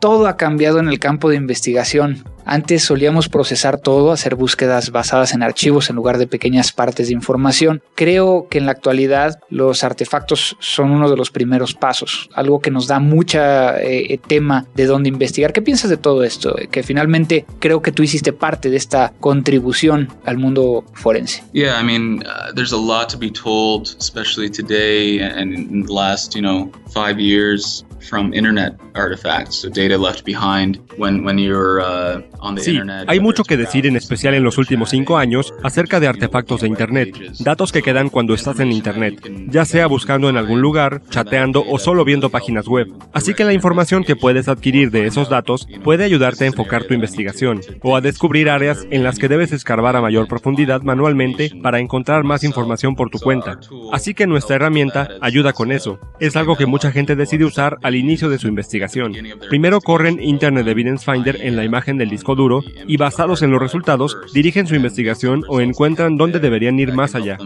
Todo 0.00 0.26
ha 0.26 0.36
cambiado 0.36 0.78
en 0.78 0.88
el 0.88 0.98
campo 0.98 1.28
de 1.28 1.36
investigación. 1.36 2.24
Antes 2.48 2.84
solíamos 2.84 3.28
procesar 3.28 3.80
todo, 3.80 4.12
hacer 4.12 4.36
búsquedas 4.36 4.92
basadas 4.92 5.34
en 5.34 5.42
archivos 5.42 5.90
en 5.90 5.96
lugar 5.96 6.16
de 6.16 6.28
pequeñas 6.28 6.70
partes 6.70 7.08
de 7.08 7.14
información. 7.14 7.82
Creo 7.96 8.46
que 8.48 8.58
en 8.58 8.66
la 8.66 8.72
actualidad 8.72 9.40
los 9.50 9.82
artefactos 9.82 10.56
son 10.60 10.92
uno 10.92 11.10
de 11.10 11.16
los 11.16 11.32
primeros 11.32 11.74
pasos, 11.74 12.30
algo 12.34 12.60
que 12.60 12.70
nos 12.70 12.86
da 12.86 13.00
mucha 13.00 13.76
eh, 13.80 14.14
eh, 14.14 14.18
tema 14.18 14.64
de 14.76 14.86
dónde 14.86 15.08
investigar. 15.08 15.52
¿Qué 15.52 15.60
piensas 15.60 15.90
de 15.90 15.96
todo 15.96 16.22
esto? 16.22 16.54
Que 16.70 16.84
finalmente 16.84 17.44
creo 17.58 17.82
que 17.82 17.90
tú 17.90 18.04
hiciste 18.04 18.32
parte 18.32 18.70
de 18.70 18.76
esta 18.76 19.12
contribución 19.18 20.08
al 20.24 20.38
mundo 20.38 20.84
forense. 20.92 21.42
Yeah, 21.52 21.80
I 21.80 21.84
mean, 21.84 22.22
uh, 22.22 22.52
there's 22.54 22.72
a 22.72 22.76
lot 22.76 23.08
to 23.08 23.18
be 23.18 23.32
told, 23.32 23.88
especially 23.98 24.48
today 24.48 25.20
and 25.20 25.52
in 25.52 25.84
the 25.84 25.92
last, 25.92 26.36
you 26.36 26.42
know, 26.42 26.70
five 26.94 27.20
years 27.20 27.84
from 28.08 28.32
internet 28.32 28.74
artifacts, 28.94 29.56
so 29.56 29.68
data 29.68 29.96
left 29.98 30.24
behind 30.24 30.78
when 30.96 31.24
when 31.24 31.38
you're 31.38 31.80
uh, 31.80 32.20
Sí, 32.58 32.78
hay 33.06 33.20
mucho 33.20 33.42
que 33.44 33.56
decir 33.56 33.86
en 33.86 33.96
especial 33.96 34.34
en 34.34 34.44
los 34.44 34.58
últimos 34.58 34.90
cinco 34.90 35.18
años 35.18 35.52
acerca 35.62 36.00
de 36.00 36.06
artefactos 36.06 36.60
de 36.60 36.68
Internet, 36.68 37.16
datos 37.40 37.72
que 37.72 37.82
quedan 37.82 38.08
cuando 38.08 38.34
estás 38.34 38.60
en 38.60 38.72
Internet, 38.72 39.30
ya 39.48 39.64
sea 39.64 39.86
buscando 39.86 40.28
en 40.28 40.36
algún 40.36 40.60
lugar, 40.60 41.02
chateando 41.10 41.64
o 41.66 41.78
solo 41.78 42.04
viendo 42.04 42.30
páginas 42.30 42.68
web. 42.68 42.88
Así 43.12 43.34
que 43.34 43.44
la 43.44 43.52
información 43.52 44.04
que 44.04 44.16
puedes 44.16 44.48
adquirir 44.48 44.90
de 44.90 45.06
esos 45.06 45.28
datos 45.28 45.66
puede 45.82 46.04
ayudarte 46.04 46.44
a 46.44 46.48
enfocar 46.48 46.84
tu 46.84 46.94
investigación 46.94 47.60
o 47.82 47.96
a 47.96 48.00
descubrir 48.00 48.48
áreas 48.48 48.86
en 48.90 49.02
las 49.02 49.18
que 49.18 49.28
debes 49.28 49.52
escarbar 49.52 49.96
a 49.96 50.02
mayor 50.02 50.28
profundidad 50.28 50.82
manualmente 50.82 51.50
para 51.62 51.80
encontrar 51.80 52.22
más 52.24 52.44
información 52.44 52.94
por 52.94 53.10
tu 53.10 53.18
cuenta. 53.18 53.58
Así 53.92 54.14
que 54.14 54.26
nuestra 54.26 54.56
herramienta 54.56 55.08
ayuda 55.20 55.52
con 55.52 55.72
eso. 55.72 55.98
Es 56.20 56.36
algo 56.36 56.56
que 56.56 56.66
mucha 56.66 56.92
gente 56.92 57.16
decide 57.16 57.44
usar 57.44 57.78
al 57.82 57.95
inicio 57.96 58.28
de 58.28 58.38
su 58.38 58.48
investigación. 58.48 59.14
Primero 59.48 59.80
corren 59.80 60.22
Internet 60.22 60.66
Evidence 60.66 61.10
Finder 61.10 61.38
en 61.40 61.56
la 61.56 61.64
imagen 61.64 61.98
del 61.98 62.10
disco 62.10 62.34
duro 62.34 62.62
y 62.86 62.96
basados 62.96 63.42
en 63.42 63.50
los 63.50 63.60
resultados 63.60 64.16
dirigen 64.32 64.66
su 64.66 64.74
investigación 64.74 65.44
o 65.48 65.60
encuentran 65.60 66.16
dónde 66.16 66.40
deberían 66.40 66.78
ir 66.78 66.92
más 66.92 67.14
allá. 67.14 67.38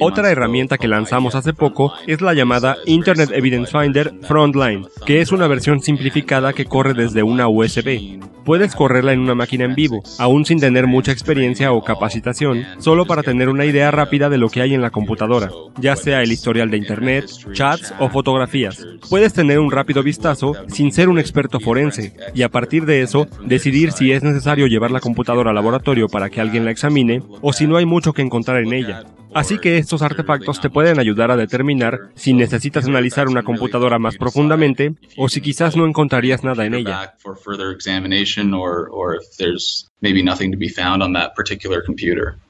Otra 0.00 0.30
herramienta 0.30 0.76
que 0.76 0.86
lanzamos 0.86 1.34
hace 1.34 1.54
poco 1.54 1.92
es 2.06 2.20
la 2.20 2.34
llamada 2.34 2.76
Internet 2.84 3.30
Evidence 3.32 3.72
Finder 3.72 4.12
Frontline, 4.22 4.86
que 5.06 5.20
es 5.20 5.32
una 5.32 5.46
versión 5.46 5.80
simplificada 5.80 6.52
que 6.52 6.66
corre 6.66 6.92
desde 6.92 7.22
una 7.22 7.48
USB. 7.48 8.20
Puedes 8.44 8.74
correrla 8.74 9.12
en 9.12 9.20
una 9.20 9.34
máquina 9.34 9.64
en 9.64 9.74
vivo, 9.74 10.02
aún 10.18 10.44
sin 10.44 10.60
tener 10.60 10.86
mucha 10.86 11.12
experiencia 11.12 11.72
o 11.72 11.84
capacitación, 11.84 12.64
solo 12.78 13.06
para 13.06 13.22
tener 13.22 13.48
una 13.48 13.64
idea 13.64 13.90
rápida 13.90 14.28
de 14.28 14.38
lo 14.38 14.48
que 14.48 14.62
hay 14.62 14.74
en 14.74 14.82
la 14.82 14.90
computadora, 14.90 15.50
ya 15.78 15.94
sea 15.96 16.22
el 16.22 16.32
historial 16.32 16.70
de 16.70 16.78
Internet, 16.78 17.26
chats 17.52 17.94
o 17.98 18.08
fotografías. 18.08 18.86
Puedes 19.08 19.32
tener 19.34 19.58
un 19.58 19.70
rápido 19.70 20.02
vistazo 20.02 20.54
sin 20.68 20.90
ser 20.92 21.08
un 21.08 21.18
experto 21.18 21.60
forense 21.60 22.14
y 22.34 22.42
a 22.42 22.48
partir 22.48 22.86
de 22.86 23.02
eso 23.02 23.26
decidir 23.44 23.92
si 23.92 24.12
es 24.12 24.22
necesario 24.22 24.66
llevar 24.66 24.90
la 24.90 25.00
computadora 25.00 25.50
al 25.50 25.56
laboratorio 25.56 26.08
para 26.08 26.28
que 26.28 26.40
alguien 26.40 26.64
la 26.64 26.70
examine 26.70 27.22
o 27.40 27.52
si 27.52 27.66
no 27.70 27.78
hay 27.78 27.86
mucho 27.86 28.12
que 28.12 28.20
encontrar 28.20 28.62
en 28.62 28.74
ella. 28.74 29.04
Así 29.32 29.58
que 29.58 29.78
estos 29.78 30.02
artefactos 30.02 30.60
te 30.60 30.70
pueden 30.70 30.98
ayudar 30.98 31.30
a 31.30 31.36
determinar 31.36 32.10
si 32.16 32.34
necesitas 32.34 32.86
analizar 32.86 33.28
una 33.28 33.44
computadora 33.44 33.98
más 33.98 34.16
profundamente 34.16 34.94
o 35.16 35.28
si 35.28 35.40
quizás 35.40 35.76
no 35.76 35.86
encontrarías 35.86 36.42
nada 36.42 36.66
en 36.66 36.74
ella. 36.74 37.14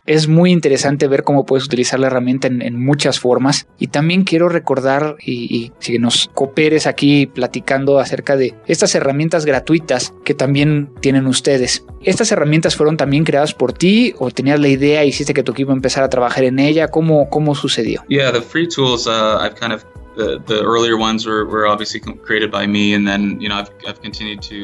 Es 0.07 0.29
muy 0.29 0.51
interesante 0.51 1.09
ver 1.09 1.25
cómo 1.25 1.47
puedes 1.47 1.65
utilizar 1.67 2.01
la 2.01 2.07
herramienta 2.09 2.49
en, 2.49 2.81
muchas 2.81 3.21
formas 3.21 3.67
y 3.79 3.89
también 3.89 4.25
quiero 4.25 4.49
recordar 4.49 5.17
y, 5.21 5.47
y 5.55 5.73
que 5.81 5.99
nos 5.99 6.31
cooperes 6.35 6.87
aquí 6.87 7.27
platicando 7.27 7.99
acerca 7.99 8.37
de 8.37 8.55
estas 8.67 8.95
herramientas 8.95 9.45
gratuitas 9.45 10.15
que 10.25 10.35
también 10.35 10.91
tienen 11.01 11.27
ustedes. 11.27 11.85
¿Estas 12.03 12.33
herramientas 12.33 12.77
fueron 12.77 12.97
también 12.97 13.25
creadas 13.25 13.55
por 13.55 13.73
ti 13.73 14.15
o 14.19 14.31
tenías 14.31 14.59
la 14.59 14.69
idea 14.69 15.05
y 15.05 15.09
hiciste 15.09 15.35
que 15.35 15.43
tu 15.43 15.53
equipo 15.53 15.73
empezara 15.73 16.07
a 16.07 16.11
trabajar 16.11 16.45
en 16.45 16.59
ella? 16.59 16.89
¿Cómo, 16.89 17.29
cómo 17.29 17.55
sucedió? 17.55 18.05
Yeah, 18.09 18.33
the 18.33 18.41
free 18.41 18.67
tools 18.69 19.07
uh, 19.07 19.39
I've 19.43 19.55
kind 19.55 19.73
of 19.73 19.85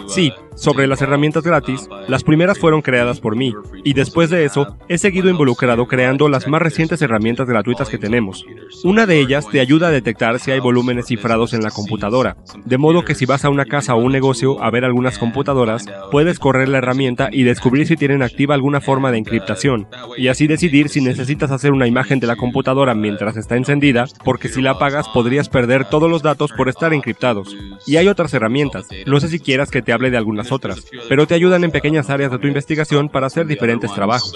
Sí, 0.08 0.32
sobre 0.54 0.86
las 0.86 1.02
herramientas 1.02 1.44
gratis, 1.44 1.88
las 2.08 2.24
primeras 2.24 2.58
fueron 2.58 2.82
creadas 2.82 3.20
por 3.20 3.36
mí, 3.36 3.54
y 3.84 3.92
después 3.92 4.30
de 4.30 4.44
eso, 4.44 4.76
he 4.88 4.98
seguido 4.98 5.28
involucrado 5.28 5.86
creando 5.86 6.28
las 6.28 6.48
más 6.48 6.62
recientes 6.62 7.02
herramientas 7.02 7.48
gratuitas 7.48 7.88
que 7.88 7.98
tenemos. 7.98 8.44
Una 8.84 9.06
de 9.06 9.20
ellas 9.20 9.48
te 9.48 9.60
ayuda 9.60 9.88
a 9.88 9.92
detectar 9.92 10.38
si 10.38 10.50
hay 10.50 10.60
volúmenes 10.60 11.06
cifrados 11.06 11.52
en 11.52 11.62
la 11.62 11.70
computadora, 11.70 12.36
de 12.64 12.78
modo 12.78 13.04
que 13.04 13.14
si 13.14 13.26
vas 13.26 13.44
a 13.44 13.50
una 13.50 13.64
casa 13.66 13.94
o 13.94 13.98
un 13.98 14.12
negocio 14.12 14.62
a 14.62 14.70
ver 14.70 14.84
algunas 14.84 15.18
computadoras, 15.18 15.86
puedes 16.10 16.38
correr 16.38 16.68
la 16.68 16.78
herramienta 16.78 17.28
y 17.30 17.42
descubrir 17.42 17.86
si 17.86 17.96
tienen 17.96 18.22
activa 18.22 18.54
alguna 18.54 18.80
forma 18.80 19.12
de 19.12 19.18
encriptación, 19.18 19.88
y 20.16 20.28
así 20.28 20.46
decidir 20.46 20.88
si 20.88 21.00
necesitas 21.00 21.50
hacer 21.50 21.72
una 21.72 21.86
imagen 21.86 22.20
de 22.20 22.26
la 22.26 22.36
computadora 22.36 22.94
mientras 22.94 23.36
está 23.36 23.56
encendida, 23.56 24.06
porque 24.24 24.48
si 24.48 24.62
la 24.62 24.72
apagas 24.72 25.08
podrías 25.08 25.45
perder 25.48 25.88
todos 25.88 26.10
los 26.10 26.22
datos 26.22 26.52
por 26.52 26.68
estar 26.68 26.92
encriptados. 26.92 27.54
Y 27.86 27.96
hay 27.96 28.08
otras 28.08 28.32
herramientas, 28.34 28.86
no 29.06 29.20
sé 29.20 29.28
si 29.28 29.40
quieras 29.40 29.70
que 29.70 29.82
te 29.82 29.92
hable 29.92 30.10
de 30.10 30.16
algunas 30.16 30.52
otras, 30.52 30.84
pero 31.08 31.26
te 31.26 31.34
ayudan 31.34 31.64
en 31.64 31.70
pequeñas 31.70 32.10
áreas 32.10 32.30
de 32.30 32.38
tu 32.38 32.46
investigación 32.46 33.08
para 33.08 33.26
hacer 33.26 33.46
diferentes 33.46 33.92
trabajos. 33.92 34.32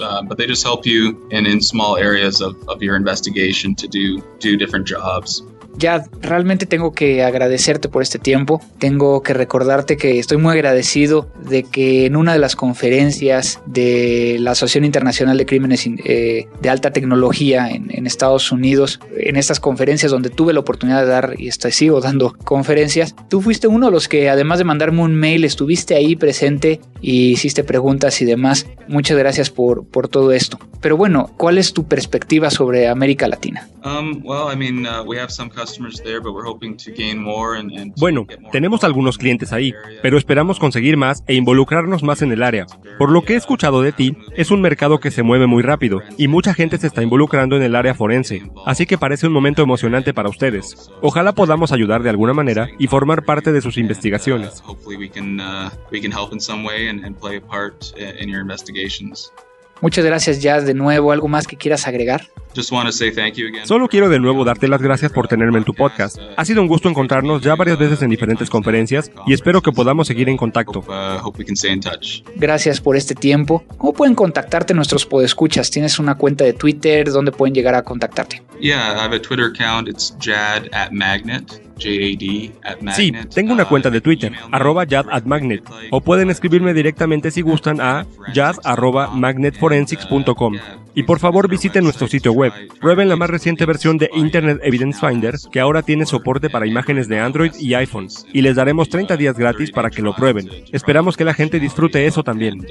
Ya 5.77 6.03
realmente 6.21 6.65
tengo 6.65 6.93
que 6.93 7.23
agradecerte 7.23 7.89
por 7.89 8.01
este 8.01 8.19
tiempo. 8.19 8.61
Tengo 8.79 9.23
que 9.23 9.33
recordarte 9.33 9.97
que 9.97 10.19
estoy 10.19 10.37
muy 10.37 10.53
agradecido 10.53 11.29
de 11.49 11.63
que 11.63 12.05
en 12.05 12.15
una 12.15 12.33
de 12.33 12.39
las 12.39 12.55
conferencias 12.55 13.59
de 13.65 14.37
la 14.39 14.51
Asociación 14.51 14.85
Internacional 14.85 15.37
de 15.37 15.45
Crímenes 15.45 15.87
eh, 15.87 16.47
de 16.61 16.69
Alta 16.69 16.91
Tecnología 16.91 17.69
en, 17.69 18.05
Estados 18.05 18.51
Unidos, 18.51 18.99
en 19.15 19.37
estas 19.37 19.59
conferencias 19.59 20.11
donde 20.11 20.29
tuve 20.29 20.53
la 20.53 20.59
oportunidad 20.59 21.01
de 21.01 21.07
dar 21.07 21.35
y 21.37 21.47
estoy, 21.47 21.71
sigo 21.71 22.01
dando 22.01 22.35
conferencias, 22.43 23.15
tú 23.29 23.41
fuiste 23.41 23.67
uno 23.67 23.85
de 23.85 23.91
los 23.91 24.07
que 24.07 24.29
además 24.29 24.57
de 24.57 24.65
mandarme 24.65 25.01
un 25.01 25.15
mail, 25.15 25.45
estuviste 25.45 25.95
ahí 25.95 26.15
presente 26.15 26.81
y 26.99 27.31
hiciste 27.31 27.63
preguntas 27.63 28.21
y 28.21 28.25
demás. 28.25 28.67
Muchas 28.87 29.17
gracias 29.17 29.49
por, 29.49 29.85
por 29.85 30.07
todo 30.07 30.31
esto. 30.31 30.59
Pero 30.81 30.97
bueno, 30.97 31.31
¿cuál 31.37 31.57
es 31.57 31.73
tu 31.73 31.85
perspectiva 31.85 32.49
sobre 32.49 32.87
América 32.87 33.27
Latina? 33.27 33.67
Um, 33.83 34.21
well, 34.23 34.51
I 34.51 34.55
mean, 34.55 34.85
uh, 34.85 35.03
we 35.03 35.19
have 35.19 35.31
some 35.31 35.49
bueno, 37.97 38.27
tenemos 38.51 38.83
algunos 38.83 39.17
clientes 39.17 39.53
ahí, 39.53 39.73
pero 40.01 40.17
esperamos 40.17 40.59
conseguir 40.59 40.97
más 40.97 41.23
e 41.27 41.35
involucrarnos 41.35 42.03
más 42.03 42.21
en 42.21 42.31
el 42.31 42.43
área. 42.43 42.65
Por 42.97 43.11
lo 43.11 43.23
que 43.23 43.33
he 43.33 43.37
escuchado 43.37 43.81
de 43.81 43.91
ti, 43.91 44.15
es 44.35 44.51
un 44.51 44.61
mercado 44.61 44.99
que 44.99 45.11
se 45.11 45.23
mueve 45.23 45.47
muy 45.47 45.63
rápido 45.63 46.01
y 46.17 46.27
mucha 46.27 46.53
gente 46.53 46.77
se 46.77 46.87
está 46.87 47.01
involucrando 47.03 47.55
en 47.55 47.63
el 47.63 47.75
área 47.75 47.93
forense, 47.93 48.43
así 48.65 48.85
que 48.85 48.97
parece 48.97 49.27
un 49.27 49.33
momento 49.33 49.61
emocionante 49.61 50.13
para 50.13 50.29
ustedes. 50.29 50.89
Ojalá 51.01 51.33
podamos 51.33 51.71
ayudar 51.71 52.03
de 52.03 52.09
alguna 52.09 52.33
manera 52.33 52.69
y 52.79 52.87
formar 52.87 53.23
parte 53.23 53.51
de 53.51 53.61
sus 53.61 53.77
investigaciones. 53.77 54.61
Muchas 59.81 60.05
gracias 60.05 60.41
ya 60.41 60.61
de 60.61 60.75
nuevo. 60.75 61.11
¿Algo 61.11 61.27
más 61.27 61.47
que 61.47 61.57
quieras 61.57 61.87
agregar? 61.87 62.27
Solo 63.63 63.87
quiero 63.87 64.09
de 64.09 64.19
nuevo 64.19 64.43
darte 64.43 64.67
las 64.67 64.81
gracias 64.81 65.11
por 65.11 65.27
tenerme 65.27 65.59
en 65.59 65.63
tu 65.63 65.73
podcast. 65.73 66.17
Ha 66.37 66.45
sido 66.45 66.61
un 66.61 66.67
gusto 66.67 66.89
encontrarnos 66.89 67.41
ya 67.41 67.55
varias 67.55 67.77
veces 67.77 68.01
en 68.01 68.09
diferentes 68.09 68.49
conferencias 68.49 69.11
y 69.25 69.33
espero 69.33 69.61
que 69.61 69.71
podamos 69.71 70.07
seguir 70.07 70.29
en 70.29 70.37
contacto. 70.37 70.79
Uh, 70.79 71.31
gracias 72.35 72.81
por 72.81 72.95
este 72.95 73.15
tiempo. 73.15 73.63
¿Cómo 73.77 73.93
pueden 73.93 74.15
contactarte 74.15 74.73
nuestros 74.73 75.05
podescuchas? 75.05 75.71
¿Tienes 75.71 75.99
una 75.99 76.15
cuenta 76.15 76.43
de 76.43 76.53
Twitter? 76.53 77.11
¿Dónde 77.11 77.31
pueden 77.31 77.53
llegar 77.53 77.75
a 77.75 77.83
contactarte? 77.83 78.43
Yeah, 78.59 78.93
I 78.95 78.99
have 78.99 79.15
a 79.15 79.21
Twitter 79.21 79.45
account. 79.45 79.87
It's 79.87 80.15
jad 80.19 80.67
at 80.73 80.91
magnet. 80.91 81.71
Sí, 81.81 83.11
tengo 83.33 83.53
una 83.53 83.65
cuenta 83.65 83.89
de 83.89 84.01
Twitter, 84.01 84.31
arroba 84.51 84.85
magnet, 85.25 85.63
o 85.89 86.01
pueden 86.01 86.29
escribirme 86.29 86.75
directamente 86.75 87.31
si 87.31 87.41
gustan 87.41 87.81
a 87.81 88.05
jad 88.35 88.55
arroba 88.63 89.07
magnetforensics.com. 89.07 90.57
Y 90.93 91.03
por 91.03 91.19
favor 91.19 91.49
visiten 91.49 91.83
nuestro 91.83 92.07
sitio 92.07 92.33
web. 92.33 92.40
Prueben 92.79 93.09
la 93.09 93.15
más 93.15 93.29
reciente 93.29 93.65
versión 93.65 93.97
de 93.97 94.09
Internet 94.13 94.59
Evidence 94.63 94.99
Finder, 94.99 95.35
que 95.51 95.59
ahora 95.59 95.83
tiene 95.83 96.05
soporte 96.05 96.49
para 96.49 96.65
imágenes 96.65 97.07
de 97.07 97.19
Android 97.19 97.51
y 97.59 97.73
iPhone, 97.73 98.07
y 98.33 98.41
les 98.41 98.55
daremos 98.55 98.89
30 98.89 99.17
días 99.17 99.37
gratis 99.37 99.71
para 99.71 99.89
que 99.89 100.01
lo 100.01 100.15
prueben. 100.15 100.49
Esperamos 100.71 101.17
que 101.17 101.25
la 101.25 101.33
gente 101.33 101.59
disfrute 101.59 102.05
eso 102.05 102.23
también. 102.23 102.65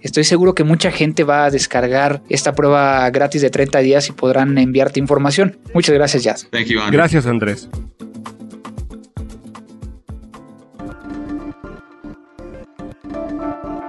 Estoy 0.00 0.24
seguro 0.24 0.54
que 0.54 0.64
mucha 0.64 0.90
gente 0.90 1.24
va 1.24 1.44
a 1.44 1.50
descargar 1.50 2.22
esta 2.28 2.54
prueba 2.54 3.08
gratis 3.10 3.42
de 3.42 3.50
30 3.50 3.78
días 3.80 4.08
y 4.08 4.12
podrán 4.12 4.56
enviarte 4.58 5.00
información. 5.00 5.58
Muchas 5.74 5.94
gracias, 5.94 6.22
Jazz. 6.22 6.48
Gracias, 6.90 7.26
Andrés. 7.26 7.68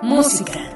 Música. 0.04 0.75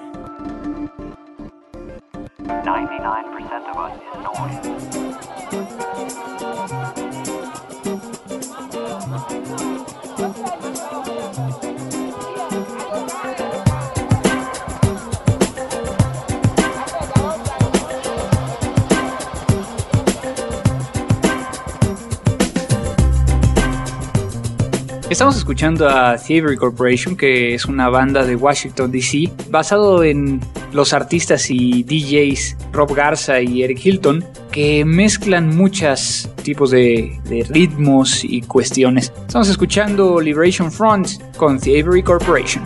Estamos 25.20 25.36
escuchando 25.36 25.90
a 25.90 26.16
Thievery 26.16 26.56
Corporation, 26.56 27.18
que 27.18 27.54
es 27.54 27.66
una 27.66 27.90
banda 27.90 28.26
de 28.26 28.38
Washington, 28.38 28.90
D.C., 28.90 29.30
basado 29.50 30.02
en 30.02 30.40
los 30.72 30.94
artistas 30.94 31.50
y 31.50 31.84
DJs 31.84 32.56
Rob 32.72 32.96
Garza 32.96 33.42
y 33.42 33.64
Eric 33.64 33.86
Hilton, 33.86 34.24
que 34.50 34.86
mezclan 34.86 35.54
muchos 35.54 36.30
tipos 36.42 36.72
de, 36.72 37.20
ritmos 37.50 38.24
y 38.24 38.44
cuestiones. 38.44 39.12
Estamos 39.28 39.50
escuchando 39.50 40.22
Liberation 40.22 40.72
Front 40.72 41.22
con 41.36 41.60
Thievery 41.60 42.02
Corporation. 42.02 42.64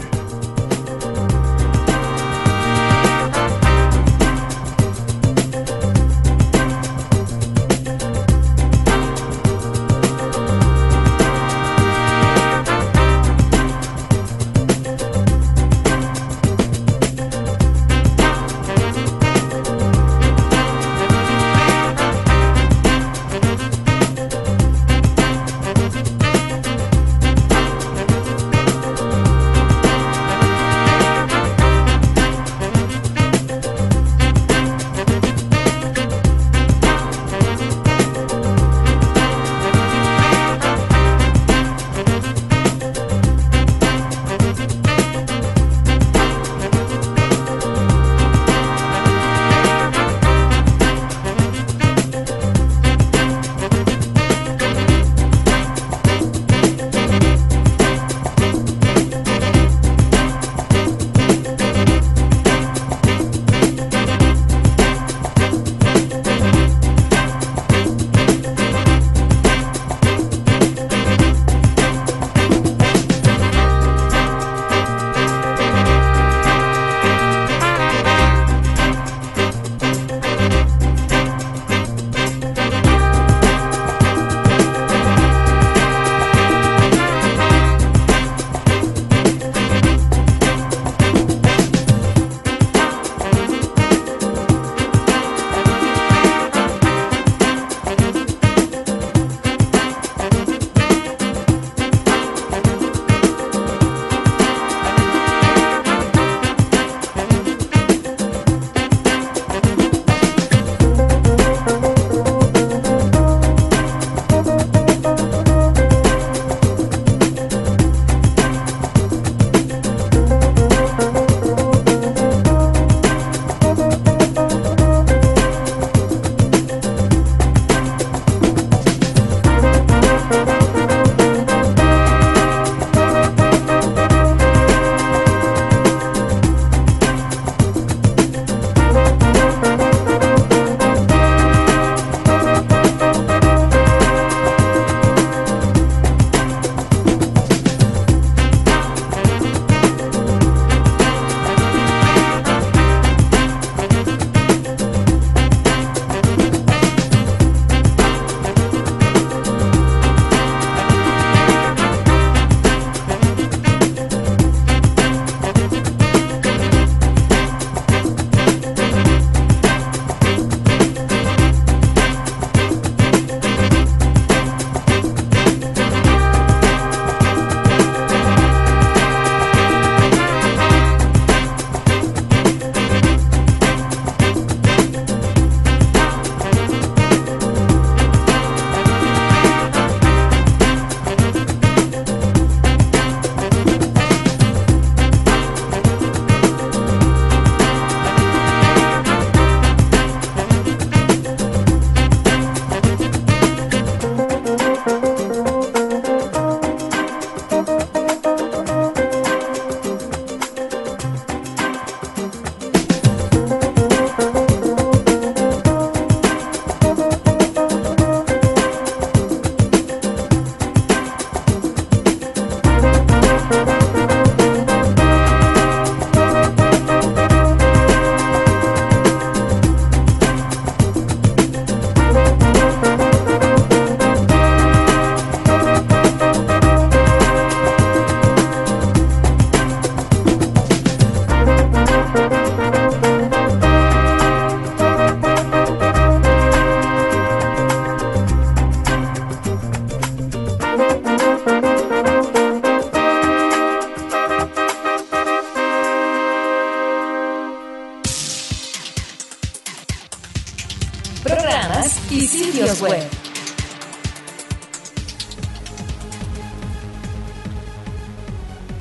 Web. 262.81 263.03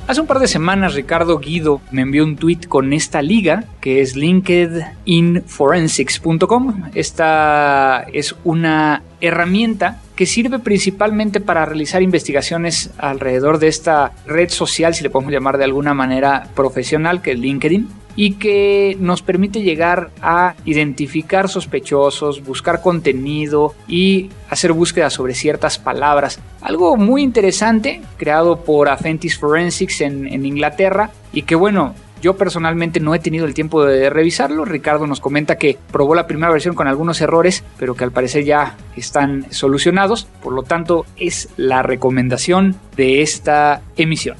Hace 0.05 0.19
un 0.19 0.27
par 0.27 0.39
de 0.39 0.47
semanas 0.47 0.95
Ricardo 0.95 1.39
Guido 1.39 1.79
me 1.91 2.01
envió 2.01 2.25
un 2.25 2.35
tweet 2.35 2.67
con 2.67 2.91
esta 2.93 3.21
liga 3.21 3.63
que 3.79 4.01
es 4.01 4.15
linkedinforensics.com. 4.15 6.91
Esta 6.93 8.05
es 8.11 8.35
una 8.43 9.01
herramienta 9.21 10.01
que 10.15 10.25
sirve 10.25 10.59
principalmente 10.59 11.39
para 11.39 11.65
realizar 11.65 12.03
investigaciones 12.03 12.89
alrededor 12.97 13.59
de 13.59 13.69
esta 13.69 14.11
red 14.27 14.49
social, 14.49 14.93
si 14.93 15.03
le 15.03 15.09
podemos 15.09 15.31
llamar 15.31 15.57
de 15.57 15.63
alguna 15.63 15.93
manera 15.93 16.49
profesional, 16.53 17.21
que 17.21 17.31
es 17.31 17.39
LinkedIn 17.39 18.02
y 18.15 18.33
que 18.33 18.95
nos 18.99 19.21
permite 19.21 19.61
llegar 19.61 20.11
a 20.21 20.55
identificar 20.65 21.49
sospechosos, 21.49 22.43
buscar 22.43 22.81
contenido 22.81 23.73
y 23.87 24.29
hacer 24.49 24.73
búsquedas 24.73 25.13
sobre 25.13 25.33
ciertas 25.33 25.79
palabras. 25.79 26.39
Algo 26.61 26.95
muy 26.95 27.23
interesante 27.23 28.01
creado 28.17 28.63
por 28.63 28.89
Aventis 28.89 29.37
Forensics 29.37 30.01
en, 30.01 30.27
en 30.27 30.45
Inglaterra 30.45 31.11
y 31.31 31.43
que 31.43 31.55
bueno, 31.55 31.95
yo 32.23 32.37
personalmente 32.37 33.01
no 33.01 33.13
he 33.13 33.19
tenido 33.19 33.45
el 33.45 33.53
tiempo 33.53 33.83
de 33.83 34.09
revisarlo. 34.09 34.63
Ricardo 34.63 35.05
nos 35.07 35.19
comenta 35.19 35.57
que 35.57 35.77
probó 35.91 36.15
la 36.15 36.25
primera 36.25 36.53
versión 36.53 36.73
con 36.73 36.87
algunos 36.87 37.19
errores, 37.19 37.65
pero 37.77 37.95
que 37.95 38.05
al 38.05 38.13
parecer 38.13 38.45
ya 38.45 38.77
están 38.95 39.51
solucionados. 39.51 40.25
Por 40.41 40.53
lo 40.53 40.63
tanto, 40.63 41.05
es 41.17 41.49
la 41.57 41.83
recomendación 41.83 42.77
de 42.95 43.23
esta 43.23 43.81
emisión. 43.97 44.37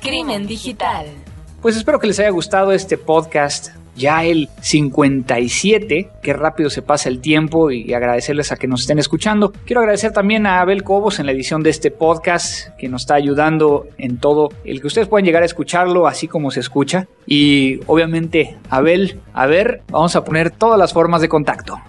Crimen 0.00 0.46
digital. 0.46 1.06
Pues 1.66 1.76
espero 1.76 1.98
que 1.98 2.06
les 2.06 2.20
haya 2.20 2.30
gustado 2.30 2.70
este 2.70 2.96
podcast. 2.96 3.70
Ya 3.96 4.22
el 4.22 4.48
57, 4.60 6.12
qué 6.22 6.32
rápido 6.32 6.70
se 6.70 6.80
pasa 6.80 7.08
el 7.08 7.20
tiempo 7.20 7.72
y 7.72 7.92
agradecerles 7.92 8.52
a 8.52 8.56
que 8.56 8.68
nos 8.68 8.82
estén 8.82 9.00
escuchando. 9.00 9.52
Quiero 9.64 9.80
agradecer 9.80 10.12
también 10.12 10.46
a 10.46 10.60
Abel 10.60 10.84
Cobos 10.84 11.18
en 11.18 11.26
la 11.26 11.32
edición 11.32 11.64
de 11.64 11.70
este 11.70 11.90
podcast, 11.90 12.68
que 12.78 12.88
nos 12.88 13.02
está 13.02 13.16
ayudando 13.16 13.88
en 13.98 14.18
todo 14.18 14.50
el 14.62 14.80
que 14.80 14.86
ustedes 14.86 15.08
puedan 15.08 15.24
llegar 15.24 15.42
a 15.42 15.46
escucharlo 15.46 16.06
así 16.06 16.28
como 16.28 16.52
se 16.52 16.60
escucha. 16.60 17.08
Y 17.26 17.80
obviamente, 17.88 18.56
Abel, 18.70 19.18
a 19.34 19.46
ver, 19.46 19.82
vamos 19.90 20.14
a 20.14 20.24
poner 20.24 20.52
todas 20.52 20.78
las 20.78 20.92
formas 20.92 21.20
de 21.20 21.28
contacto. 21.28 21.80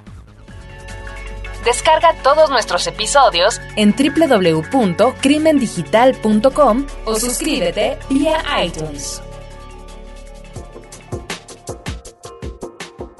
Descarga 1.63 2.15
todos 2.23 2.49
nuestros 2.49 2.87
episodios 2.87 3.61
en 3.75 3.93
www.crimendigital.com 3.93 6.87
o 7.05 7.15
suscríbete 7.15 7.99
vía 8.09 8.39
iTunes. 8.65 9.21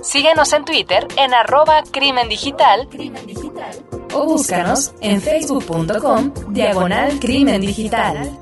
Síguenos 0.07 0.53
en 0.53 0.63
Twitter 0.63 1.05
en 1.17 1.33
arroba 1.33 1.83
crimen 1.91 2.29
digital 2.29 2.87
o 4.13 4.25
búscanos 4.25 4.93
en 5.01 5.21
facebook.com 5.21 6.31
diagonal 6.53 7.19
crimen 7.19 7.59
digital. 7.59 8.39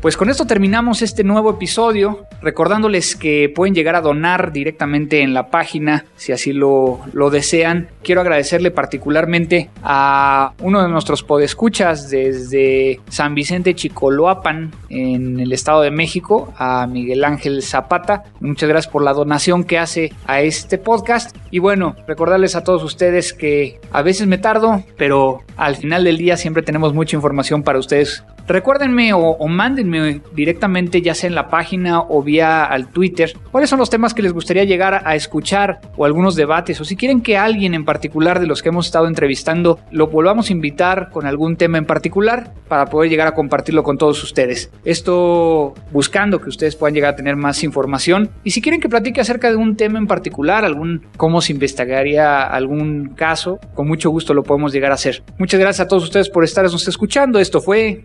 Pues 0.00 0.16
con 0.16 0.30
esto 0.30 0.46
terminamos 0.46 1.02
este 1.02 1.24
nuevo 1.24 1.50
episodio, 1.50 2.24
recordándoles 2.40 3.16
que 3.16 3.52
pueden 3.52 3.74
llegar 3.74 3.96
a 3.96 4.00
donar 4.00 4.52
directamente 4.52 5.22
en 5.22 5.34
la 5.34 5.48
página 5.48 6.04
si 6.14 6.30
así 6.30 6.52
lo, 6.52 7.00
lo 7.12 7.30
desean. 7.30 7.88
Quiero 8.04 8.20
agradecerle 8.20 8.70
particularmente 8.70 9.70
a 9.82 10.52
uno 10.60 10.82
de 10.82 10.88
nuestros 10.88 11.24
podescuchas 11.24 12.10
desde 12.10 13.00
San 13.08 13.34
Vicente 13.34 13.74
Chicoloapan 13.74 14.70
en 14.88 15.40
el 15.40 15.52
Estado 15.52 15.82
de 15.82 15.90
México, 15.90 16.54
a 16.56 16.86
Miguel 16.86 17.24
Ángel 17.24 17.60
Zapata. 17.64 18.22
Muchas 18.38 18.68
gracias 18.68 18.92
por 18.92 19.02
la 19.02 19.12
donación 19.12 19.64
que 19.64 19.78
hace 19.78 20.12
a 20.28 20.42
este 20.42 20.78
podcast. 20.78 21.36
Y 21.50 21.58
bueno, 21.58 21.96
recordarles 22.06 22.54
a 22.54 22.62
todos 22.62 22.84
ustedes 22.84 23.32
que 23.32 23.80
a 23.90 24.02
veces 24.02 24.28
me 24.28 24.38
tardo, 24.38 24.84
pero 24.96 25.40
al 25.56 25.74
final 25.74 26.04
del 26.04 26.18
día 26.18 26.36
siempre 26.36 26.62
tenemos 26.62 26.94
mucha 26.94 27.16
información 27.16 27.64
para 27.64 27.80
ustedes 27.80 28.22
Recuérdenme 28.48 29.12
o, 29.12 29.18
o, 29.18 29.46
mándenme 29.46 30.22
directamente, 30.34 31.02
ya 31.02 31.14
sea 31.14 31.28
en 31.28 31.34
la 31.34 31.48
página 31.48 32.00
o 32.00 32.22
vía 32.22 32.64
al 32.64 32.88
Twitter, 32.88 33.36
cuáles 33.50 33.68
son 33.68 33.78
los 33.78 33.90
temas 33.90 34.14
que 34.14 34.22
les 34.22 34.32
gustaría 34.32 34.64
llegar 34.64 35.02
a 35.04 35.14
escuchar 35.14 35.80
o 35.98 36.06
algunos 36.06 36.34
debates, 36.34 36.80
o 36.80 36.84
si 36.84 36.96
quieren 36.96 37.20
que 37.20 37.36
alguien 37.36 37.74
en 37.74 37.84
particular 37.84 38.40
de 38.40 38.46
los 38.46 38.62
que 38.62 38.70
hemos 38.70 38.86
estado 38.86 39.06
entrevistando 39.06 39.78
lo 39.90 40.06
volvamos 40.06 40.48
a 40.48 40.52
invitar 40.52 41.10
con 41.10 41.26
algún 41.26 41.56
tema 41.56 41.76
en 41.76 41.84
particular 41.84 42.54
para 42.68 42.86
poder 42.86 43.10
llegar 43.10 43.28
a 43.28 43.34
compartirlo 43.34 43.82
con 43.82 43.98
todos 43.98 44.22
ustedes. 44.22 44.70
Esto 44.84 45.74
buscando 45.92 46.40
que 46.40 46.48
ustedes 46.48 46.74
puedan 46.74 46.94
llegar 46.94 47.12
a 47.12 47.16
tener 47.16 47.36
más 47.36 47.62
información. 47.64 48.30
Y 48.44 48.52
si 48.52 48.60
quieren 48.60 48.80
que 48.80 48.88
platique 48.88 49.20
acerca 49.20 49.50
de 49.50 49.56
un 49.56 49.76
tema 49.76 49.98
en 49.98 50.06
particular, 50.06 50.64
algún 50.64 51.06
cómo 51.16 51.40
se 51.40 51.52
investigaría 51.52 52.42
algún 52.42 53.10
caso, 53.14 53.58
con 53.74 53.88
mucho 53.88 54.10
gusto 54.10 54.34
lo 54.34 54.42
podemos 54.42 54.72
llegar 54.72 54.90
a 54.92 54.94
hacer. 54.94 55.22
Muchas 55.38 55.60
gracias 55.60 55.84
a 55.84 55.88
todos 55.88 56.04
ustedes 56.04 56.30
por 56.30 56.44
estarnos 56.44 56.88
escuchando. 56.88 57.38
Esto 57.38 57.60
fue 57.60 58.04